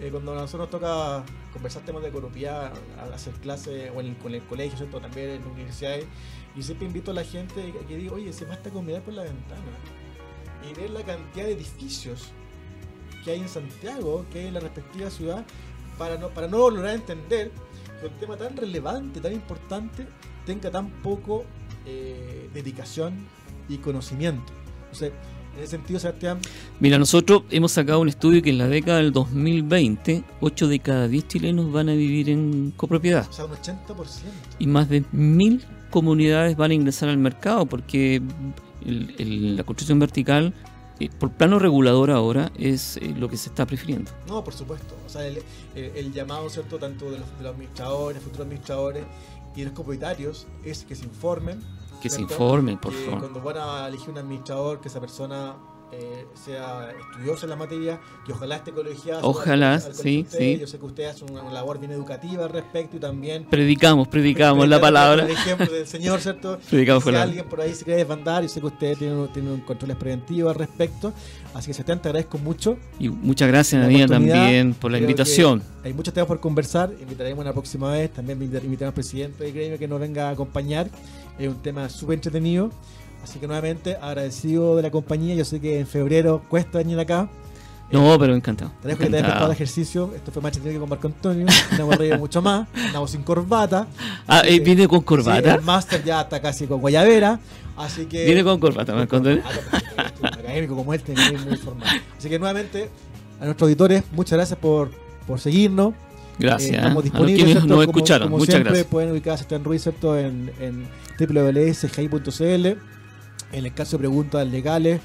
[0.00, 4.08] eh, cuando a nosotros nos toca conversar temas de economía, al hacer clases o en
[4.08, 5.00] el, con el colegio, ¿cierto?
[5.00, 6.06] también en universidades,
[6.56, 9.24] y siempre invito a la gente que diga, oye, se basta con mirar por la
[9.24, 9.62] ventana
[10.68, 12.30] y ver la cantidad de edificios
[13.24, 15.44] que hay en Santiago, que hay en la respectiva ciudad,
[15.96, 17.50] para no, para no lograr entender
[18.00, 20.06] que un tema tan relevante, tan importante,
[20.46, 21.44] tenga tan poco
[21.84, 23.26] eh, dedicación
[23.68, 24.52] y conocimiento.
[25.58, 26.38] En ese sentido, Sebastián,
[26.80, 31.08] Mira, nosotros hemos sacado un estudio que en la década del 2020, 8 de cada
[31.08, 33.26] 10 chilenos van a vivir en copropiedad.
[33.28, 33.84] o sea, un 80%.
[34.58, 38.22] Y más de mil comunidades van a ingresar al mercado porque
[38.84, 40.54] el- el- la construcción vertical,
[41.00, 44.10] eh, por plano regulador ahora, es eh, lo que se está prefiriendo.
[44.26, 44.94] No, por supuesto.
[45.06, 45.38] O sea, el,
[45.74, 49.04] el- el llamado, ¿cierto?, tanto de los, de los administradores, futuros administradores
[49.56, 51.58] y de los copropietarios es que se informen.
[52.00, 53.20] Que se informen, por Que favor.
[53.20, 55.56] Cuando van a elegir un administrador, que esa persona
[55.90, 59.20] eh, sea estudiosa en la materia, que ojalá esté colegiada.
[59.22, 60.58] Ojalá, al- al colegio sí, de sí.
[60.60, 63.44] Yo sé que ustedes hacen una, labor bien educativa al respecto y también.
[63.44, 65.24] Predicamos, predicamos la palabra.
[65.24, 66.58] El ejemplo del Señor, ¿cierto?
[66.70, 69.60] Predicamos si alguien por ahí se quiere desbandar, yo sé que ustedes tienen, tienen un
[69.62, 71.12] controles preventivos al respecto.
[71.54, 72.76] Así que, Sebastián, te agradezco mucho.
[73.00, 75.62] Y muchas gracias, oportunidad, también por la creo invitación.
[75.82, 76.92] Hay muchos temas por conversar.
[77.00, 78.12] Invitaremos una próxima vez.
[78.12, 80.90] También invitaremos al presidente del gremio que nos venga a acompañar.
[81.38, 82.70] Es un tema súper entretenido.
[83.22, 85.34] Así que nuevamente agradecido de la compañía.
[85.34, 87.28] Yo sé que en febrero cuesta venir acá.
[87.90, 88.70] No, pero encantado.
[88.82, 90.12] Te dejo que te el ejercicio.
[90.14, 91.46] Esto fue más entretenido que con Marco Antonio.
[91.78, 92.68] Hemos reído mucho más.
[92.74, 93.86] Andamos sin corbata.
[94.26, 95.54] Ah, eh, viene con Sí, corbata.
[95.54, 97.40] el máster ya está casi con guayabera.
[97.76, 98.26] Así que.
[98.26, 99.42] Viene con corbata, Marco Antonio.
[100.22, 101.88] Académico como este, muy, muy formal.
[102.16, 102.90] Así que nuevamente,
[103.40, 104.90] a nuestros auditores, muchas gracias por,
[105.26, 105.94] por seguirnos.
[106.38, 106.70] Gracias.
[106.70, 106.76] Eh, ¿eh?
[106.78, 107.54] estamos a los disponibles.
[107.54, 108.28] nos Como- escucharon.
[108.28, 108.90] como Muchas siempre, gracias.
[108.90, 110.18] pueden ubicar a Sebastián Ruiz ¿cierto?
[110.18, 110.86] en, en
[111.18, 112.66] www.sgi.cl.
[113.50, 115.00] En el caso de preguntas legales,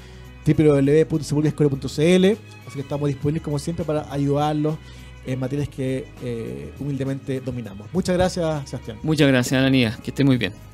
[0.46, 2.24] www.sepulcrescore.cl.
[2.66, 4.76] Así que estamos disponibles, como siempre, para ayudarlos
[5.26, 7.86] en materias que eh, humildemente dominamos.
[7.92, 8.98] Muchas gracias, Sebastián.
[9.02, 9.96] Muchas gracias, Ananía.
[10.02, 10.52] Que esté muy bien.